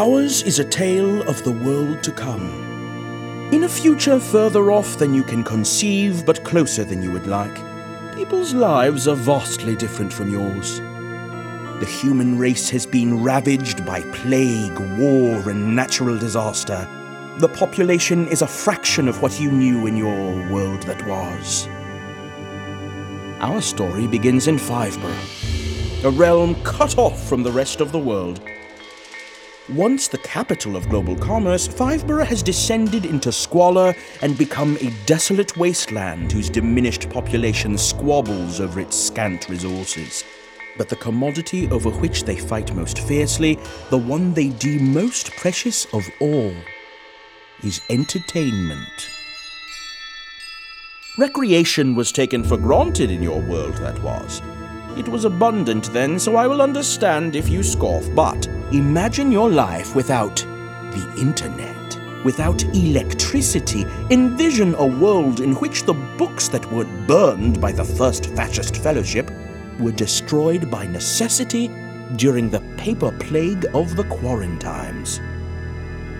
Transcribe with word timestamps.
Ours 0.00 0.42
is 0.44 0.58
a 0.58 0.64
tale 0.64 1.20
of 1.28 1.44
the 1.44 1.52
world 1.52 2.02
to 2.04 2.10
come. 2.10 3.50
In 3.52 3.64
a 3.64 3.68
future 3.68 4.18
further 4.18 4.72
off 4.72 4.96
than 4.96 5.12
you 5.12 5.22
can 5.22 5.44
conceive, 5.44 6.24
but 6.24 6.42
closer 6.42 6.84
than 6.84 7.02
you 7.02 7.10
would 7.12 7.26
like, 7.26 7.54
people's 8.14 8.54
lives 8.54 9.06
are 9.06 9.14
vastly 9.14 9.76
different 9.76 10.10
from 10.10 10.30
yours. 10.30 10.78
The 11.80 11.96
human 12.00 12.38
race 12.38 12.70
has 12.70 12.86
been 12.86 13.22
ravaged 13.22 13.84
by 13.84 14.00
plague, 14.12 14.78
war, 14.98 15.50
and 15.50 15.76
natural 15.76 16.16
disaster. 16.18 16.88
The 17.38 17.48
population 17.50 18.26
is 18.28 18.40
a 18.40 18.46
fraction 18.46 19.06
of 19.06 19.20
what 19.20 19.38
you 19.38 19.52
knew 19.52 19.86
in 19.86 19.98
your 19.98 20.50
world 20.50 20.82
that 20.84 21.06
was. 21.06 21.68
Our 23.42 23.60
story 23.60 24.06
begins 24.06 24.48
in 24.48 24.56
Fiveboro, 24.56 26.04
a 26.04 26.10
realm 26.10 26.54
cut 26.64 26.96
off 26.96 27.22
from 27.28 27.42
the 27.42 27.52
rest 27.52 27.82
of 27.82 27.92
the 27.92 27.98
world. 27.98 28.40
Once 29.74 30.08
the 30.08 30.18
capital 30.18 30.74
of 30.74 30.88
global 30.88 31.14
commerce, 31.14 31.68
Fiveboro 31.68 32.24
has 32.24 32.42
descended 32.42 33.04
into 33.06 33.30
squalor 33.30 33.94
and 34.20 34.36
become 34.36 34.76
a 34.80 34.90
desolate 35.06 35.56
wasteland 35.56 36.32
whose 36.32 36.50
diminished 36.50 37.08
population 37.08 37.78
squabbles 37.78 38.60
over 38.60 38.80
its 38.80 38.96
scant 38.96 39.48
resources. 39.48 40.24
But 40.76 40.88
the 40.88 40.96
commodity 40.96 41.70
over 41.70 41.88
which 41.88 42.24
they 42.24 42.36
fight 42.36 42.74
most 42.74 42.98
fiercely, 42.98 43.60
the 43.90 43.98
one 43.98 44.34
they 44.34 44.48
deem 44.48 44.92
most 44.92 45.30
precious 45.36 45.86
of 45.94 46.04
all, 46.20 46.52
is 47.62 47.80
entertainment. 47.90 49.08
Recreation 51.16 51.94
was 51.94 52.10
taken 52.10 52.42
for 52.42 52.56
granted 52.56 53.12
in 53.12 53.22
your 53.22 53.40
world, 53.42 53.76
that 53.76 54.02
was. 54.02 54.42
It 54.98 55.06
was 55.06 55.24
abundant 55.24 55.92
then, 55.92 56.18
so 56.18 56.34
I 56.34 56.48
will 56.48 56.60
understand 56.60 57.36
if 57.36 57.48
you 57.48 57.62
scoff, 57.62 58.04
but 58.16 58.48
imagine 58.72 59.32
your 59.32 59.50
life 59.50 59.96
without 59.96 60.36
the 60.36 61.14
internet, 61.18 62.24
without 62.24 62.62
electricity. 62.74 63.84
Envision 64.10 64.74
a 64.76 64.86
world 64.86 65.40
in 65.40 65.54
which 65.56 65.82
the 65.82 65.94
books 66.16 66.48
that 66.48 66.70
were 66.70 66.84
burned 67.06 67.60
by 67.60 67.72
the 67.72 67.84
First 67.84 68.26
Fascist 68.26 68.76
Fellowship 68.76 69.30
were 69.80 69.92
destroyed 69.92 70.70
by 70.70 70.86
necessity 70.86 71.68
during 72.16 72.48
the 72.48 72.60
paper 72.76 73.10
plague 73.18 73.66
of 73.74 73.96
the 73.96 74.04
Quarantimes. 74.04 75.20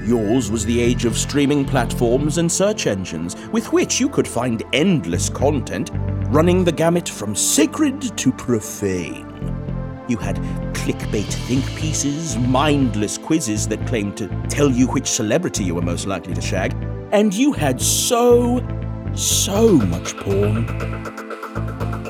Yours 0.06 0.50
was 0.50 0.64
the 0.64 0.80
age 0.80 1.04
of 1.04 1.16
streaming 1.16 1.64
platforms 1.64 2.38
and 2.38 2.50
search 2.50 2.86
engines, 2.86 3.36
with 3.48 3.72
which 3.72 4.00
you 4.00 4.08
could 4.08 4.26
find 4.26 4.62
endless 4.72 5.28
content, 5.28 5.90
running 6.30 6.64
the 6.64 6.72
gamut 6.72 7.08
from 7.08 7.36
sacred 7.36 8.00
to 8.16 8.32
profane. 8.32 9.29
You 10.10 10.16
had 10.16 10.38
clickbait 10.74 11.32
think 11.46 11.64
pieces, 11.76 12.36
mindless 12.36 13.16
quizzes 13.16 13.68
that 13.68 13.86
claimed 13.86 14.16
to 14.16 14.26
tell 14.48 14.68
you 14.68 14.88
which 14.88 15.06
celebrity 15.06 15.62
you 15.62 15.76
were 15.76 15.82
most 15.82 16.08
likely 16.08 16.34
to 16.34 16.40
shag, 16.40 16.74
and 17.12 17.32
you 17.32 17.52
had 17.52 17.80
so, 17.80 18.58
so 19.14 19.76
much 19.76 20.16
porn. 20.16 20.68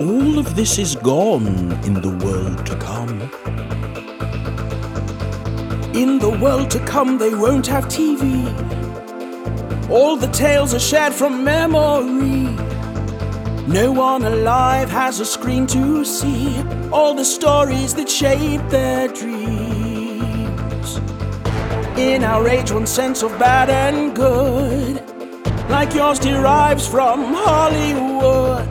All 0.01 0.39
of 0.39 0.57
this 0.57 0.79
is 0.79 0.97
gone 0.97 1.73
in 1.85 1.93
the 1.93 2.17
world 2.25 2.65
to 2.65 2.77
come. 2.79 3.21
In 5.95 6.19
the 6.19 6.39
world 6.41 6.71
to 6.71 6.79
come, 6.87 7.19
they 7.19 7.35
won't 7.35 7.67
have 7.67 7.85
TV. 7.85 8.49
All 9.91 10.17
the 10.17 10.29
tales 10.29 10.73
are 10.73 10.81
shared 10.81 11.13
from 11.13 11.45
memory. 11.45 12.70
No 13.71 13.93
one 13.93 14.25
alive 14.25 14.91
has 14.91 15.21
a 15.21 15.25
screen 15.25 15.65
to 15.69 16.05
see 16.05 16.61
all 16.91 17.15
the 17.15 17.25
stories 17.25 17.95
that 17.95 18.09
shape 18.09 18.61
their 18.69 19.07
dreams. 19.07 20.97
In 21.97 22.25
our 22.25 22.49
age, 22.49 22.73
one 22.73 22.89
sense 22.89 23.23
of 23.23 23.31
bad 23.39 23.71
and 23.71 24.13
good, 24.13 25.01
like 25.71 25.95
yours, 25.95 26.19
derives 26.19 26.89
from 26.89 27.33
Hollywood. 27.33 28.69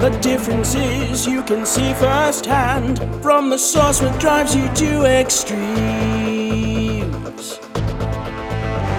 The 0.00 0.18
difference 0.22 0.74
is 0.74 1.26
you 1.26 1.42
can 1.42 1.66
see 1.66 1.92
firsthand 1.92 3.00
from 3.22 3.50
the 3.50 3.58
source 3.58 4.00
what 4.00 4.18
drives 4.18 4.56
you 4.56 4.66
to 4.76 5.04
extremes. 5.04 6.09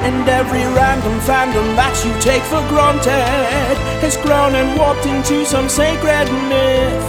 And 0.08 0.28
every 0.28 0.66
random 0.74 1.20
fandom 1.22 1.76
that 1.76 1.96
you 2.04 2.12
take 2.20 2.42
for 2.50 2.62
granted 2.68 3.78
has 4.02 4.18
grown 4.18 4.56
and 4.56 4.78
warped 4.78 5.06
into 5.06 5.46
some 5.46 5.70
sacred 5.70 6.28
myth. 6.50 7.06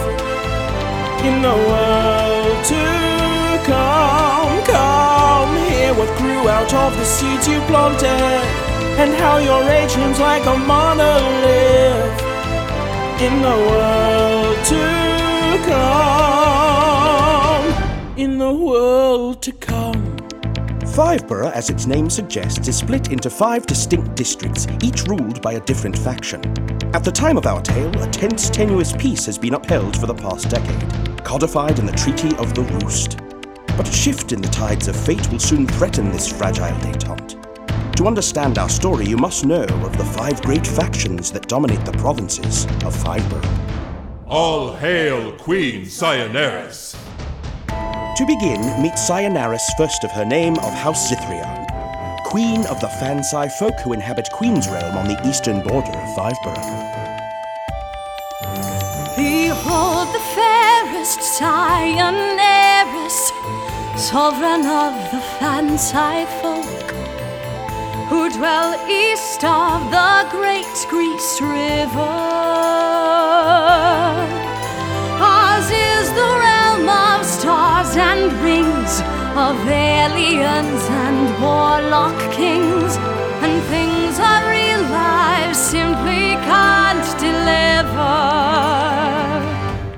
In 1.25 1.41
the 1.41 1.57
world 1.69 2.59
to 2.69 2.83
come, 3.65 4.61
come, 4.69 5.51
hear 5.69 5.93
what 5.97 6.11
grew 6.17 6.47
out 6.47 6.73
of 6.73 6.95
the 6.97 7.05
seeds 7.05 7.47
you 7.47 7.59
planted, 7.61 8.43
and 9.01 9.11
how 9.15 9.37
your 9.37 9.63
age 9.63 9.95
looms 9.97 10.19
like 10.19 10.45
a 10.45 10.55
monolith 10.55 12.21
in 13.21 13.41
the 13.41 13.57
world 13.69 14.57
to 14.65 14.83
come. 15.69 16.53
In 18.17 18.37
the 18.37 18.53
world 18.53 19.41
to 19.41 19.51
come. 19.51 20.12
Fiveboro, 20.93 21.51
as 21.53 21.71
its 21.71 21.87
name 21.87 22.07
suggests, 22.07 22.67
is 22.67 22.77
split 22.77 23.11
into 23.11 23.27
five 23.27 23.65
distinct 23.65 24.13
districts, 24.13 24.67
each 24.83 25.05
ruled 25.07 25.41
by 25.41 25.53
a 25.53 25.59
different 25.59 25.97
faction. 25.97 26.39
At 26.93 27.03
the 27.03 27.11
time 27.11 27.35
of 27.35 27.47
our 27.47 27.63
tale, 27.63 27.89
a 27.99 28.07
tense, 28.11 28.47
tenuous 28.47 28.93
peace 28.93 29.25
has 29.25 29.39
been 29.39 29.55
upheld 29.55 29.99
for 29.99 30.05
the 30.05 30.13
past 30.13 30.51
decade, 30.51 31.25
codified 31.25 31.79
in 31.79 31.87
the 31.87 31.93
Treaty 31.93 32.35
of 32.35 32.53
the 32.53 32.61
Roost. 32.61 33.17
But 33.75 33.89
a 33.89 33.91
shift 33.91 34.33
in 34.33 34.41
the 34.43 34.49
tides 34.49 34.87
of 34.87 34.95
fate 34.95 35.27
will 35.31 35.39
soon 35.39 35.65
threaten 35.65 36.11
this 36.11 36.31
fragile 36.31 36.77
detente. 36.81 37.41
To 37.95 38.05
understand 38.05 38.59
our 38.59 38.69
story, 38.69 39.07
you 39.07 39.17
must 39.17 39.47
know 39.47 39.63
of 39.63 39.97
the 39.97 40.05
five 40.05 40.43
great 40.43 40.67
factions 40.67 41.31
that 41.31 41.47
dominate 41.47 41.85
the 41.85 41.93
provinces 41.93 42.65
of 42.85 42.95
Fiveboro. 42.95 43.43
All 44.27 44.75
hail 44.75 45.31
Queen 45.39 45.85
Cyanaris! 45.85 46.95
To 48.17 48.27
begin, 48.27 48.61
meet 48.79 48.93
Cyanaris, 48.93 49.75
first 49.75 50.03
of 50.03 50.11
her 50.11 50.23
name, 50.23 50.59
of 50.59 50.71
House 50.71 51.11
Zithrian, 51.11 51.65
queen 52.25 52.63
of 52.67 52.79
the 52.79 52.87
Fansai 52.87 53.51
folk 53.51 53.79
who 53.79 53.91
inhabit 53.91 54.29
Queen's 54.31 54.69
Realm 54.69 54.95
on 54.95 55.07
the 55.07 55.19
eastern 55.27 55.63
border 55.63 55.89
of 55.89 56.09
Fiveboro. 56.15 56.61
Behold 59.17 60.09
the 60.13 60.21
fairest 60.35 61.21
Cyanaris, 61.39 63.31
sovereign 63.97 64.67
of 64.67 64.93
the 65.09 65.21
Fansai 65.39 66.27
folk, 66.39 66.91
who 68.09 68.29
dwell 68.29 68.75
east 68.87 69.43
of 69.43 69.89
the 69.89 70.27
great 70.29 70.85
Grease 70.87 71.41
River. 71.41 72.53
And 77.95 78.33
rings, 78.41 79.01
of 79.37 79.55
aliens 79.67 80.83
and 80.89 81.41
warlock 81.41 82.17
kings, 82.33 82.97
and 83.43 83.63
things 83.65 84.17
of 84.17 84.47
real 84.49 84.81
life 84.91 85.55
simply 85.55 86.33
can't 86.49 87.19
deliver. 87.19 88.43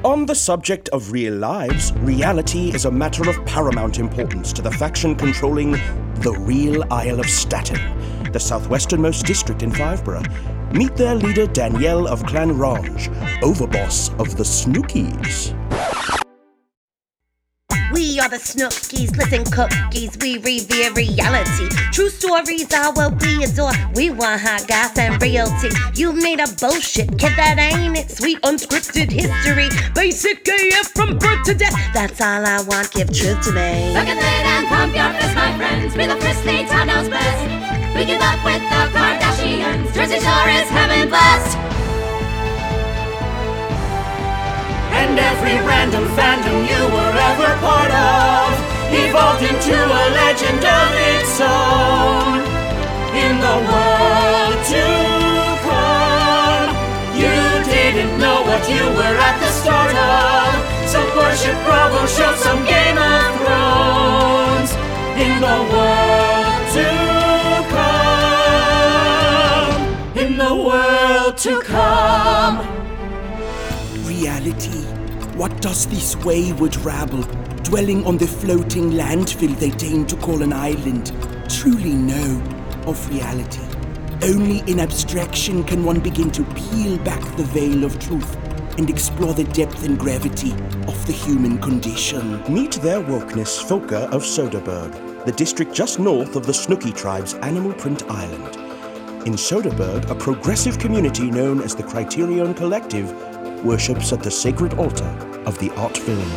On 0.04 0.26
the 0.26 0.36
subject 0.36 0.90
of 0.90 1.12
real 1.12 1.36
lives, 1.36 1.94
reality 2.00 2.74
is 2.74 2.84
a 2.86 2.92
matter 2.92 3.30
of 3.30 3.46
paramount 3.46 3.98
importance 3.98 4.52
to 4.54 4.62
the 4.62 4.72
faction 4.72 5.16
controlling 5.16 5.72
the 6.16 6.36
real 6.42 6.84
Isle 6.92 7.22
of 7.22 7.30
Staten, 7.30 7.80
the 8.32 8.40
southwesternmost 8.40 9.26
district 9.26 9.64
in 9.64 9.72
Fiveboro. 9.72 10.22
Meet 10.74 10.96
their 10.98 11.16
leader 11.16 11.48
Danielle 11.48 12.08
of 12.08 12.26
Clan 12.26 12.58
Range, 12.58 13.10
overboss 13.42 14.10
of 14.20 14.36
the 14.36 14.44
Snookies. 14.44 15.56
We 17.94 18.20
are 18.20 18.30
the 18.30 18.38
Snookies, 18.38 19.16
listen 19.16 19.46
cookies, 19.46 20.18
we 20.20 20.38
revere 20.40 20.92
reality. 20.94 21.70
True 21.92 22.10
stories 22.10 22.72
are 22.74 22.92
what 22.94 23.22
we 23.22 23.44
adore. 23.44 23.72
We 23.94 24.10
want 24.10 24.42
hot 24.42 24.68
goss 24.68 24.98
and 24.98 25.22
realty. 25.22 25.70
You 25.94 26.12
made 26.12 26.40
a 26.40 26.48
bullshit, 26.60 27.18
kid, 27.20 27.34
that 27.38 27.58
ain't 27.60 27.98
it. 27.98 28.10
Sweet 28.10 28.42
unscripted 28.42 29.12
history. 29.12 29.70
Basic 29.94 30.48
AF 30.48 30.88
from 30.94 31.18
birth 31.18 31.44
to 31.46 31.54
death. 31.54 31.76
That's 31.94 32.20
all 32.20 32.46
I 32.46 32.62
want, 32.64 32.92
give 32.92 33.14
truth 33.14 33.42
to 33.46 33.52
me. 33.52 33.94
Look 33.94 34.08
at 34.08 34.18
it 34.18 34.46
and 34.46 34.68
pump 34.68 34.96
your 34.96 35.12
fist, 35.22 35.36
my 35.36 35.56
friends. 35.58 35.94
Be 35.96 36.08
the 36.08 36.16
lead, 36.46 36.68
town 36.68 36.88
knows 36.88 37.10
best. 37.10 37.96
We 37.96 38.06
give 38.06 38.22
up 38.22 38.44
with 38.44 38.62
the 38.62 38.82
Kardashians. 38.98 39.94
Jersey 39.94 40.20
Shore 40.20 40.50
is 40.50 40.70
heaven 40.70 41.10
blessed. 41.10 41.75
And 45.02 45.20
every 45.20 45.58
random 45.72 46.06
fandom 46.18 46.58
you 46.72 46.82
were 46.96 47.16
ever 47.30 47.52
part 47.68 47.92
of 47.92 48.50
evolved 48.92 49.44
into 49.44 49.76
a 49.76 50.04
legend 50.22 50.64
of 50.64 50.90
its 51.12 51.36
own. 51.42 52.40
In 53.24 53.34
the 53.40 53.58
world 53.72 54.58
to 54.74 54.86
come, 55.68 56.70
you 57.22 57.36
didn't 57.72 58.14
know 58.20 58.42
what 58.48 58.64
you 58.70 58.84
were 58.98 59.18
at 59.28 59.36
the 59.44 59.52
start 59.62 59.96
of. 59.96 60.54
Some 60.88 61.10
worship 61.18 61.56
Bravo 61.66 62.06
show, 62.08 62.34
some 62.36 62.64
Game 62.66 62.98
of 62.98 63.36
Thrones. 63.40 64.72
in 65.26 65.34
the 65.48 65.58
world 65.74 66.64
to 66.76 66.88
come. 67.76 69.72
In 70.24 70.32
the 70.38 70.54
world 70.56 71.38
to 71.38 71.62
come. 71.62 72.56
Reality. 74.26 74.82
What 75.38 75.62
does 75.62 75.86
this 75.86 76.16
wayward 76.26 76.76
rabble, 76.78 77.22
dwelling 77.62 78.04
on 78.08 78.18
the 78.18 78.26
floating 78.26 78.90
landfill 78.94 79.56
they 79.60 79.70
deign 79.70 80.08
to 80.08 80.16
call 80.16 80.42
an 80.42 80.52
island, 80.52 81.14
truly 81.48 81.94
know 81.94 82.42
of 82.88 82.98
reality? 83.12 83.62
Only 84.24 84.62
in 84.62 84.80
abstraction 84.80 85.64
can 85.64 85.84
one 85.84 86.00
begin 86.00 86.32
to 86.32 86.44
peel 86.56 86.98
back 87.04 87.22
the 87.38 87.44
veil 87.44 87.84
of 87.84 88.00
truth 88.00 88.36
and 88.80 88.90
explore 88.90 89.36
the 89.36 89.44
depth 89.44 89.86
and 89.86 90.00
gravity 90.00 90.54
of 90.88 91.06
the 91.06 91.14
human 91.14 91.60
condition. 91.60 92.42
Meet 92.52 92.82
their 92.82 93.02
wokeness 93.02 93.64
Folka 93.64 94.12
of 94.12 94.24
Soderbergh, 94.24 95.24
the 95.26 95.34
district 95.34 95.72
just 95.72 96.00
north 96.00 96.36
of 96.36 96.48
the 96.48 96.54
Snooky 96.54 96.92
tribe's 96.92 97.36
Animal 97.36 97.74
Print 97.74 98.02
Island. 98.10 98.56
In 99.28 99.34
Soderbergh, 99.34 100.10
a 100.10 100.16
progressive 100.16 100.80
community 100.80 101.30
known 101.30 101.62
as 101.62 101.76
the 101.76 101.84
Criterion 101.84 102.56
Collective 102.56 103.12
worships 103.66 104.14
at 104.14 104.22
the 104.22 104.32
sacred 104.32 104.76
altar 104.76 105.12
of 105.46 105.58
the 105.58 105.72
art 105.76 105.98
film. 105.98 106.30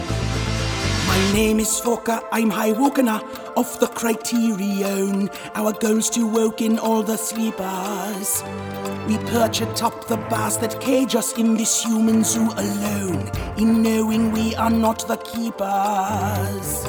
My 1.06 1.32
name 1.32 1.60
is 1.60 1.80
Foka, 1.80 2.22
I'm 2.32 2.50
High 2.50 2.72
Wokana 2.72 3.22
of 3.56 3.78
the 3.80 3.86
Criterion. 3.88 5.28
Our 5.54 5.72
goal's 5.72 6.10
to 6.10 6.26
woken 6.26 6.78
all 6.78 7.02
the 7.02 7.16
sleepers. 7.16 8.42
We 9.06 9.18
perch 9.30 9.60
atop 9.60 10.06
the 10.08 10.16
bars 10.30 10.58
that 10.58 10.80
cage 10.80 11.14
us 11.14 11.36
in 11.38 11.56
this 11.56 11.82
human 11.82 12.24
zoo 12.24 12.48
alone, 12.56 13.30
in 13.56 13.82
knowing 13.82 14.32
we 14.32 14.54
are 14.56 14.70
not 14.70 15.06
the 15.06 15.16
keepers. 15.18 16.88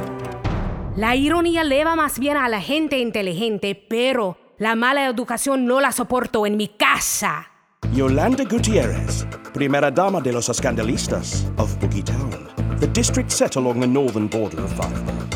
La 0.95 1.15
ironía 1.15 1.63
leva 1.63 1.95
más 1.95 2.19
bien 2.19 2.35
a 2.37 2.49
la 2.49 2.59
gente 2.61 2.99
inteligente, 2.99 3.75
pero 3.75 4.37
la 4.57 4.75
mala 4.75 5.07
educación 5.07 5.65
no 5.65 5.79
la 5.79 5.91
soporto 5.93 6.45
en 6.45 6.57
mi 6.57 6.67
casa. 6.67 7.47
Yolanda 7.93 8.43
Gutierrez, 8.43 9.25
Primera 9.53 9.89
Dama 9.91 10.21
de 10.21 10.31
los 10.31 10.47
Escandalistas 10.47 11.43
of 11.57 11.77
Boogie 11.79 12.03
Town, 12.03 12.47
the 12.79 12.87
district 12.87 13.31
set 13.31 13.55
along 13.55 13.79
the 13.79 13.87
northern 13.87 14.27
border 14.27 14.61
of 14.61 14.71
Fiveboro. 14.71 15.27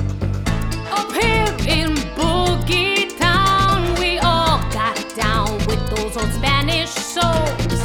Up 0.91 1.11
here 1.11 1.47
in 1.67 1.95
Boogie 2.15 3.17
Town, 3.17 3.95
we 3.99 4.19
all 4.19 4.59
got 4.71 4.95
down 5.15 5.57
with 5.65 5.79
those 5.89 6.15
old 6.15 6.31
Spanish 6.31 6.89
souls. 6.89 7.81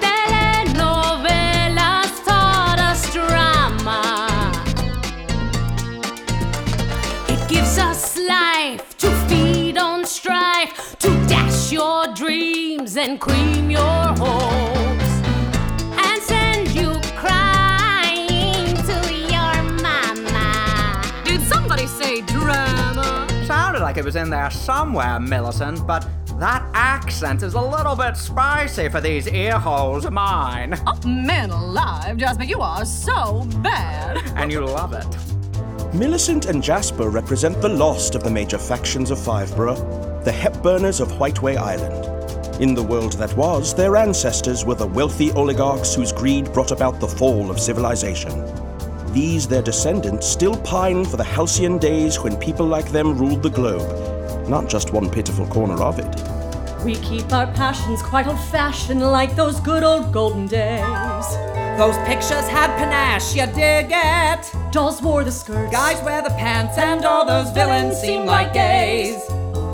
Telenovelas 0.00 1.44
taught 2.24 2.78
us 2.80 3.12
drama. 3.12 4.52
It 7.28 7.46
gives 7.48 7.78
us 7.78 8.16
life 8.16 8.96
to 8.98 9.10
feed 9.28 9.78
on 9.78 10.04
strife, 10.06 10.96
to 10.98 11.08
dash 11.28 11.70
your 11.70 12.08
dreams 12.14 12.96
and 12.96 13.20
cream 13.20 13.70
your 13.70 13.80
hopes, 14.18 14.49
like 23.90 23.96
it 23.96 24.04
was 24.04 24.14
in 24.14 24.30
there 24.30 24.52
somewhere, 24.52 25.18
Millicent, 25.18 25.84
but 25.84 26.08
that 26.38 26.64
accent 26.74 27.42
is 27.42 27.54
a 27.54 27.60
little 27.60 27.96
bit 27.96 28.16
spicy 28.16 28.88
for 28.88 29.00
these 29.00 29.26
ear 29.26 29.58
holes 29.58 30.04
of 30.04 30.12
mine. 30.12 30.80
Oh, 30.86 30.96
man 31.04 31.50
alive, 31.50 32.16
Jasper, 32.16 32.44
you 32.44 32.60
are 32.60 32.84
so 32.84 33.44
bad. 33.64 34.18
And 34.36 34.52
you 34.52 34.64
love 34.64 34.92
it. 34.92 35.92
Millicent 35.92 36.46
and 36.46 36.62
Jasper 36.62 37.10
represent 37.10 37.60
the 37.60 37.68
lost 37.68 38.14
of 38.14 38.22
the 38.22 38.30
major 38.30 38.58
factions 38.58 39.10
of 39.10 39.18
Fiveboro, 39.18 39.74
the 40.22 40.30
Hepburners 40.30 41.00
of 41.00 41.10
Whiteway 41.18 41.56
Island. 41.56 42.62
In 42.62 42.74
the 42.74 42.84
world 42.84 43.14
that 43.14 43.36
was, 43.36 43.74
their 43.74 43.96
ancestors 43.96 44.64
were 44.64 44.76
the 44.76 44.86
wealthy 44.86 45.32
oligarchs 45.32 45.96
whose 45.96 46.12
greed 46.12 46.52
brought 46.52 46.70
about 46.70 47.00
the 47.00 47.08
fall 47.08 47.50
of 47.50 47.58
civilization. 47.58 48.69
These, 49.12 49.48
their 49.48 49.62
descendants, 49.62 50.28
still 50.28 50.56
pine 50.56 51.04
for 51.04 51.16
the 51.16 51.24
halcyon 51.24 51.78
days 51.78 52.20
when 52.20 52.36
people 52.36 52.64
like 52.66 52.92
them 52.92 53.18
ruled 53.18 53.42
the 53.42 53.50
globe, 53.50 54.48
not 54.48 54.68
just 54.68 54.92
one 54.92 55.10
pitiful 55.10 55.46
corner 55.48 55.82
of 55.82 55.98
it. 55.98 56.84
We 56.84 56.94
keep 56.94 57.32
our 57.32 57.46
passions 57.52 58.02
quite 58.02 58.28
old 58.28 58.38
fashioned 58.38 59.02
like 59.02 59.34
those 59.34 59.58
good 59.60 59.82
old 59.82 60.12
golden 60.12 60.46
days. 60.46 61.26
Those 61.76 61.96
pictures 62.06 62.46
had 62.48 62.68
panache, 62.78 63.34
you 63.34 63.46
dig 63.46 63.90
it? 63.90 64.52
Dolls 64.70 65.02
wore 65.02 65.24
the 65.24 65.32
skirts. 65.32 65.72
Guys 65.72 66.00
wear 66.04 66.22
the 66.22 66.30
pants, 66.30 66.78
and 66.78 67.04
all 67.04 67.26
those 67.26 67.50
villains 67.50 67.98
seem 67.98 68.26
like 68.26 68.52
gays. 68.52 69.20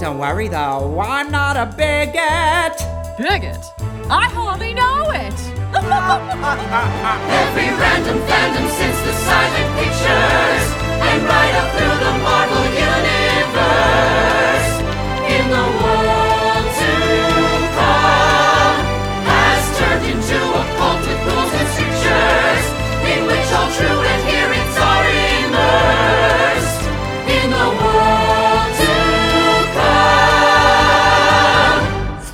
Don't 0.01 0.19
worry 0.19 0.49
though, 0.49 0.99
I'm 0.99 1.31
not 1.31 1.57
a 1.57 1.67
bigot. 1.77 2.77
Bigot? 3.19 3.65
I 4.09 4.29
hardly 4.31 4.73
know 4.73 5.11
it. 5.11 5.46
Every 5.77 7.69
random 7.77 8.19
fandom 8.25 8.67
since 8.81 8.99
the 9.05 9.13
silent 9.13 9.77
pictures, 9.77 10.65
and 11.05 11.23
right 11.29 11.55
up 11.61 11.69
through 11.77 11.99
the 12.01 12.13
Marvel 12.25 12.65
universe, 12.73 14.71
in 15.29 15.45
the 15.53 15.67
world 15.85 16.67
to 16.81 16.93
come, 17.77 18.81
has 19.29 19.63
turned 19.77 20.05
into 20.17 20.39
a 20.41 20.65
cult 20.81 21.01
with 21.05 21.21
rules 21.29 21.53
and 21.61 21.69
strictures, 21.77 22.65
in 23.13 23.21
which 23.29 23.49
all 23.53 23.69
true 23.77 24.01
adherents 24.01 24.46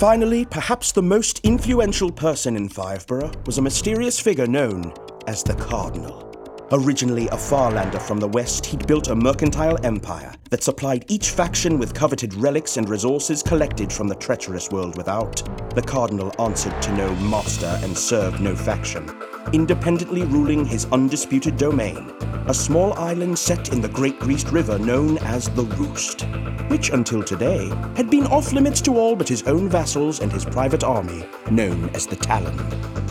Finally, 0.02 0.44
perhaps 0.46 0.90
the 0.90 1.00
most 1.00 1.38
influential 1.44 2.10
person 2.10 2.56
in 2.56 2.68
Fiveboro 2.68 3.32
was 3.46 3.58
a 3.58 3.62
mysterious 3.62 4.18
figure 4.18 4.48
known 4.48 4.92
as 5.28 5.44
the 5.44 5.54
Cardinal. 5.54 6.31
Originally 6.74 7.28
a 7.28 7.36
Farlander 7.36 8.00
from 8.00 8.18
the 8.18 8.28
west, 8.28 8.64
he'd 8.64 8.86
built 8.86 9.08
a 9.08 9.14
mercantile 9.14 9.78
empire 9.84 10.32
that 10.48 10.62
supplied 10.62 11.04
each 11.08 11.28
faction 11.28 11.78
with 11.78 11.92
coveted 11.92 12.32
relics 12.32 12.78
and 12.78 12.88
resources 12.88 13.42
collected 13.42 13.92
from 13.92 14.08
the 14.08 14.14
treacherous 14.14 14.70
world 14.70 14.96
without. 14.96 15.36
The 15.74 15.82
Cardinal 15.82 16.32
answered 16.38 16.80
to 16.80 16.96
no 16.96 17.14
master 17.16 17.78
and 17.82 17.96
served 17.96 18.40
no 18.40 18.56
faction, 18.56 19.06
independently 19.52 20.22
ruling 20.22 20.64
his 20.64 20.86
undisputed 20.92 21.58
domain, 21.58 22.10
a 22.46 22.54
small 22.54 22.94
island 22.94 23.38
set 23.38 23.70
in 23.70 23.82
the 23.82 23.90
Great 23.90 24.18
Greased 24.18 24.50
River 24.50 24.78
known 24.78 25.18
as 25.18 25.50
the 25.50 25.64
Roost, 25.76 26.22
which 26.70 26.88
until 26.88 27.22
today 27.22 27.68
had 27.96 28.08
been 28.08 28.26
off 28.28 28.54
limits 28.54 28.80
to 28.80 28.96
all 28.96 29.14
but 29.14 29.28
his 29.28 29.42
own 29.42 29.68
vassals 29.68 30.20
and 30.20 30.32
his 30.32 30.46
private 30.46 30.84
army, 30.84 31.22
known 31.50 31.90
as 31.90 32.06
the 32.06 32.16
Talon. 32.16 33.01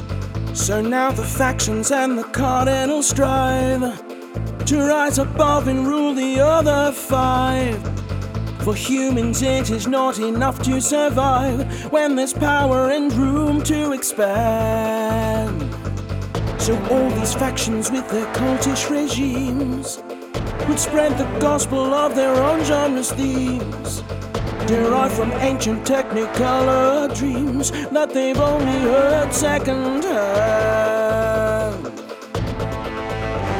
So 0.53 0.81
now 0.81 1.11
the 1.11 1.23
factions 1.23 1.91
and 1.91 2.17
the 2.17 2.23
Cardinal 2.23 3.01
strive 3.01 3.81
to 4.65 4.79
rise 4.79 5.17
above 5.17 5.67
and 5.67 5.87
rule 5.87 6.13
the 6.13 6.39
other 6.39 6.91
five. 6.91 7.81
For 8.63 8.75
humans, 8.75 9.41
it 9.41 9.71
is 9.71 9.87
not 9.87 10.19
enough 10.19 10.61
to 10.63 10.79
survive 10.79 11.91
when 11.91 12.15
there's 12.15 12.33
power 12.33 12.91
and 12.91 13.11
room 13.13 13.63
to 13.63 13.93
expand. 13.93 15.61
So 16.61 16.77
all 16.91 17.09
these 17.11 17.33
factions 17.33 17.89
with 17.89 18.07
their 18.09 18.31
cultish 18.33 18.89
regimes 18.89 20.03
would 20.67 20.79
spread 20.79 21.17
the 21.17 21.39
gospel 21.39 21.93
of 21.93 22.15
their 22.15 22.35
own 22.35 22.63
genre's 22.63 23.11
themes, 23.11 24.03
derived 24.67 25.13
from 25.13 25.31
ancient 25.33 25.85
technicolor 25.85 27.13
dreams 27.15 27.71
that 27.91 28.13
they've 28.13 28.39
only 28.39 28.79
heard 28.89 29.33
second 29.33 30.03
hand. 30.03 31.91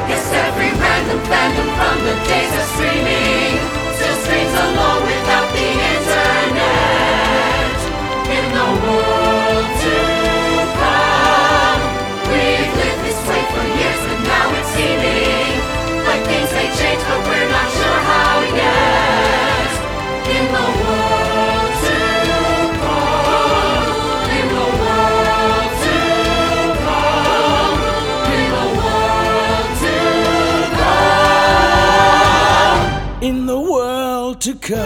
Yes, 0.09 0.31
every 0.33 0.71
random 0.79 1.19
fandom 1.31 1.69
from 1.77 1.97
the 2.07 2.15
days 2.29 2.53
of 2.59 2.65
streaming 2.73 3.59
still 3.95 4.17
streams 4.23 4.55
along 4.65 4.99
without 5.03 5.47
the 5.55 5.69
internet. 5.93 7.79
In 8.37 8.45
the 8.53 8.65
world 8.85 9.20
to 34.41 34.55
come. 34.55 34.81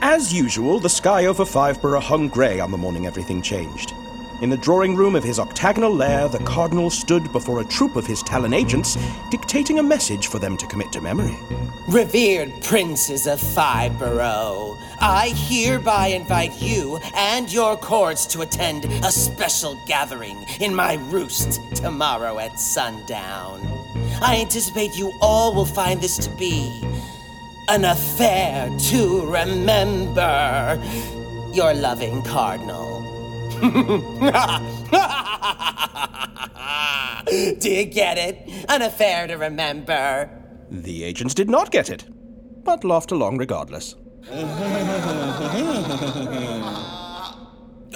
As 0.00 0.32
usual, 0.32 0.80
the 0.80 0.88
sky 0.88 1.26
over 1.26 1.44
Fiveboro 1.44 2.00
hung 2.00 2.28
grey 2.28 2.58
on 2.58 2.70
the 2.70 2.78
morning 2.78 3.06
everything 3.06 3.42
changed. 3.42 3.92
In 4.42 4.50
the 4.50 4.56
drawing 4.58 4.94
room 4.94 5.16
of 5.16 5.24
his 5.24 5.38
octagonal 5.38 5.94
lair, 5.94 6.28
the 6.28 6.40
Cardinal 6.40 6.90
stood 6.90 7.32
before 7.32 7.60
a 7.60 7.64
troop 7.64 7.96
of 7.96 8.06
his 8.06 8.22
Talon 8.22 8.52
agents, 8.52 8.98
dictating 9.30 9.78
a 9.78 9.82
message 9.82 10.26
for 10.26 10.38
them 10.38 10.58
to 10.58 10.66
commit 10.66 10.92
to 10.92 11.00
memory. 11.00 11.38
Revered 11.88 12.62
princes 12.62 13.26
of 13.26 13.40
Fiveboro, 13.40 14.76
I 15.00 15.28
hereby 15.28 16.08
invite 16.08 16.60
you 16.60 16.98
and 17.14 17.50
your 17.50 17.78
courts 17.78 18.26
to 18.26 18.42
attend 18.42 18.84
a 18.84 19.10
special 19.10 19.80
gathering 19.86 20.44
in 20.60 20.74
my 20.74 20.94
roost 20.94 21.60
tomorrow 21.74 22.38
at 22.38 22.60
sundown. 22.60 23.66
I 24.20 24.40
anticipate 24.40 24.98
you 24.98 25.14
all 25.22 25.54
will 25.54 25.64
find 25.64 25.98
this 26.02 26.18
to 26.18 26.30
be 26.36 26.82
an 27.68 27.86
affair 27.86 28.70
to 28.90 29.24
remember. 29.24 30.82
Your 31.52 31.72
loving 31.72 32.22
Cardinal. 32.22 32.95
Do 37.60 37.70
you 37.70 37.84
get 37.84 38.18
it? 38.18 38.42
An 38.68 38.82
affair 38.82 39.26
to 39.26 39.36
remember. 39.36 40.30
The 40.70 41.04
agents 41.04 41.34
did 41.34 41.48
not 41.48 41.70
get 41.70 41.90
it, 41.90 42.04
but 42.64 42.84
laughed 42.84 43.12
along 43.12 43.38
regardless. 43.38 43.94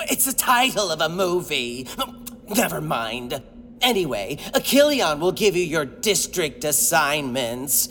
It's 0.09 0.25
the 0.25 0.33
title 0.33 0.91
of 0.91 1.01
a 1.01 1.09
movie. 1.09 1.87
Never 2.49 2.81
mind. 2.81 3.43
Anyway, 3.81 4.37
Achilleon 4.55 5.21
will 5.21 5.33
give 5.33 5.57
you 5.57 5.63
your 5.63 5.85
district 5.85 6.65
assignments. 6.65 7.89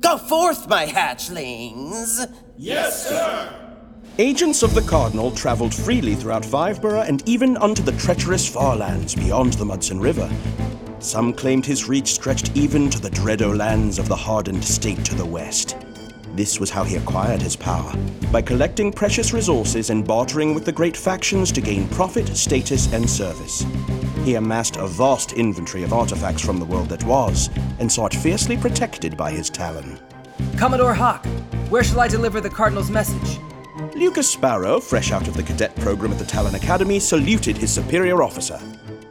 Go 0.00 0.18
forth, 0.18 0.68
my 0.68 0.86
hatchlings. 0.86 2.26
Yes, 2.56 3.08
sir. 3.08 3.67
Agents 4.20 4.64
of 4.64 4.74
the 4.74 4.82
Cardinal 4.82 5.30
traveled 5.30 5.72
freely 5.72 6.16
throughout 6.16 6.44
Fiveboro 6.44 7.02
and 7.06 7.22
even 7.28 7.56
unto 7.58 7.84
the 7.84 7.92
treacherous 7.92 8.48
far 8.48 8.74
lands 8.74 9.14
beyond 9.14 9.52
the 9.52 9.64
Mudson 9.64 10.00
River. 10.00 10.28
Some 10.98 11.32
claimed 11.32 11.64
his 11.64 11.88
reach 11.88 12.14
stretched 12.14 12.50
even 12.56 12.90
to 12.90 13.00
the 13.00 13.10
Dreado 13.10 13.56
lands 13.56 13.96
of 13.96 14.08
the 14.08 14.16
hardened 14.16 14.64
state 14.64 15.04
to 15.04 15.14
the 15.14 15.24
west. 15.24 15.76
This 16.34 16.58
was 16.58 16.68
how 16.68 16.82
he 16.82 16.96
acquired 16.96 17.40
his 17.40 17.54
power 17.54 17.94
by 18.32 18.42
collecting 18.42 18.90
precious 18.90 19.32
resources 19.32 19.90
and 19.90 20.04
bartering 20.04 20.52
with 20.52 20.64
the 20.64 20.72
great 20.72 20.96
factions 20.96 21.52
to 21.52 21.60
gain 21.60 21.86
profit, 21.90 22.26
status, 22.36 22.92
and 22.92 23.08
service. 23.08 23.64
He 24.24 24.34
amassed 24.34 24.78
a 24.78 24.88
vast 24.88 25.34
inventory 25.34 25.84
of 25.84 25.92
artifacts 25.92 26.44
from 26.44 26.58
the 26.58 26.66
world 26.66 26.88
that 26.88 27.04
was, 27.04 27.50
and 27.78 27.90
saw 27.90 28.06
it 28.06 28.14
fiercely 28.14 28.56
protected 28.56 29.16
by 29.16 29.30
his 29.30 29.48
Talon. 29.48 29.96
Commodore 30.56 30.94
Hawk, 30.94 31.24
where 31.68 31.84
shall 31.84 32.00
I 32.00 32.08
deliver 32.08 32.40
the 32.40 32.50
Cardinal's 32.50 32.90
message? 32.90 33.38
Lukas 33.94 34.28
Sparrow, 34.28 34.80
fresh 34.80 35.12
out 35.12 35.28
of 35.28 35.36
the 35.36 35.42
cadet 35.42 35.74
program 35.76 36.10
at 36.10 36.18
the 36.18 36.24
Talon 36.24 36.56
Academy, 36.56 36.98
saluted 36.98 37.56
his 37.56 37.72
superior 37.72 38.24
officer. 38.24 38.60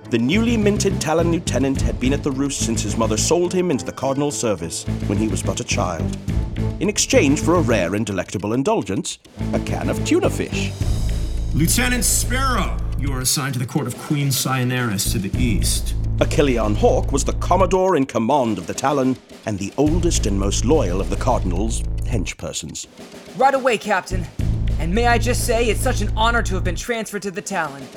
The 0.09 0.17
newly 0.17 0.57
minted 0.57 0.99
Talon 0.99 1.31
lieutenant 1.31 1.79
had 1.79 1.99
been 2.01 2.11
at 2.11 2.21
the 2.21 2.31
roost 2.31 2.65
since 2.65 2.81
his 2.81 2.97
mother 2.97 3.15
sold 3.15 3.53
him 3.53 3.71
into 3.71 3.85
the 3.85 3.93
Cardinal's 3.93 4.37
service 4.37 4.83
when 5.07 5.17
he 5.17 5.29
was 5.29 5.41
but 5.41 5.61
a 5.61 5.63
child. 5.63 6.17
In 6.81 6.89
exchange 6.89 7.39
for 7.39 7.55
a 7.55 7.61
rare 7.61 7.95
and 7.95 8.05
delectable 8.05 8.51
indulgence, 8.51 9.19
a 9.53 9.59
can 9.61 9.89
of 9.89 10.03
tuna 10.05 10.29
fish. 10.29 10.73
Lieutenant 11.53 12.03
Sparrow, 12.03 12.77
you 12.99 13.13
are 13.13 13.21
assigned 13.21 13.53
to 13.53 13.59
the 13.59 13.65
court 13.65 13.87
of 13.87 13.97
Queen 13.97 14.27
Cyanaris 14.27 15.13
to 15.13 15.17
the 15.17 15.35
east. 15.41 15.95
Achilleon 16.17 16.75
Hawk 16.75 17.13
was 17.13 17.23
the 17.23 17.33
Commodore 17.33 17.95
in 17.95 18.05
command 18.05 18.57
of 18.57 18.67
the 18.67 18.73
Talon 18.73 19.15
and 19.45 19.57
the 19.57 19.71
oldest 19.77 20.25
and 20.25 20.37
most 20.37 20.65
loyal 20.65 20.99
of 20.99 21.09
the 21.09 21.15
Cardinal's 21.15 21.83
henchpersons. 22.05 22.87
Right 23.37 23.53
away, 23.53 23.77
Captain. 23.77 24.25
And 24.79 24.93
may 24.93 25.07
I 25.07 25.17
just 25.17 25.45
say, 25.45 25.65
it's 25.65 25.81
such 25.81 26.01
an 26.01 26.11
honor 26.15 26.43
to 26.43 26.55
have 26.55 26.63
been 26.63 26.75
transferred 26.75 27.23
to 27.23 27.31
the 27.31 27.41
Talon. 27.41 27.87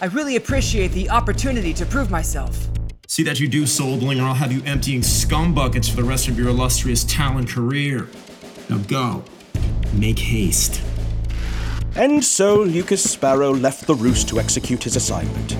I 0.00 0.06
really 0.06 0.36
appreciate 0.36 0.88
the 0.92 1.08
opportunity 1.10 1.72
to 1.74 1.86
prove 1.86 2.10
myself. 2.10 2.68
See 3.06 3.22
that 3.22 3.38
you 3.38 3.46
do, 3.46 3.66
Soldling, 3.66 4.20
or 4.20 4.24
I'll 4.24 4.34
have 4.34 4.52
you 4.52 4.62
emptying 4.64 5.02
scum 5.02 5.54
buckets 5.54 5.88
for 5.88 5.96
the 5.96 6.04
rest 6.04 6.26
of 6.26 6.38
your 6.38 6.48
illustrious 6.48 7.04
Talon 7.04 7.46
career. 7.46 8.08
Now 8.68 8.78
go. 8.78 9.24
Make 9.92 10.18
haste. 10.18 10.82
And 11.94 12.24
so 12.24 12.62
Lukas 12.62 13.08
Sparrow 13.08 13.52
left 13.52 13.86
the 13.86 13.94
roost 13.94 14.28
to 14.30 14.40
execute 14.40 14.82
his 14.82 14.96
assignment. 14.96 15.56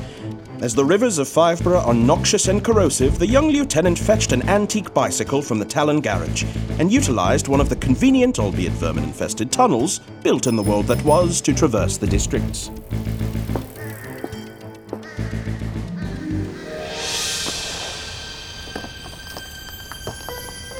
As 0.65 0.75
the 0.75 0.83
rivers 0.83 1.19
of 1.19 1.29
Fiveboro 1.29 1.87
are 1.87 1.93
noxious 1.93 2.49
and 2.49 2.65
corrosive, 2.65 3.19
the 3.19 3.27
young 3.27 3.51
lieutenant 3.51 3.99
fetched 3.99 4.33
an 4.33 4.49
antique 4.49 4.95
bicycle 4.95 5.43
from 5.43 5.59
the 5.59 5.65
Talon 5.67 6.01
garage 6.01 6.45
and 6.79 6.91
utilized 6.91 7.49
one 7.49 7.61
of 7.61 7.69
the 7.69 7.77
convenient, 7.77 8.39
albeit 8.39 8.73
vermin 8.73 9.05
infested, 9.05 9.53
tunnels 9.53 9.99
built 10.23 10.47
in 10.47 10.57
the 10.57 10.63
world 10.63 10.87
that 10.87 11.05
was 11.05 11.43
to 11.43 11.53
traverse 11.53 11.99
the 11.99 12.07
districts. 12.07 12.71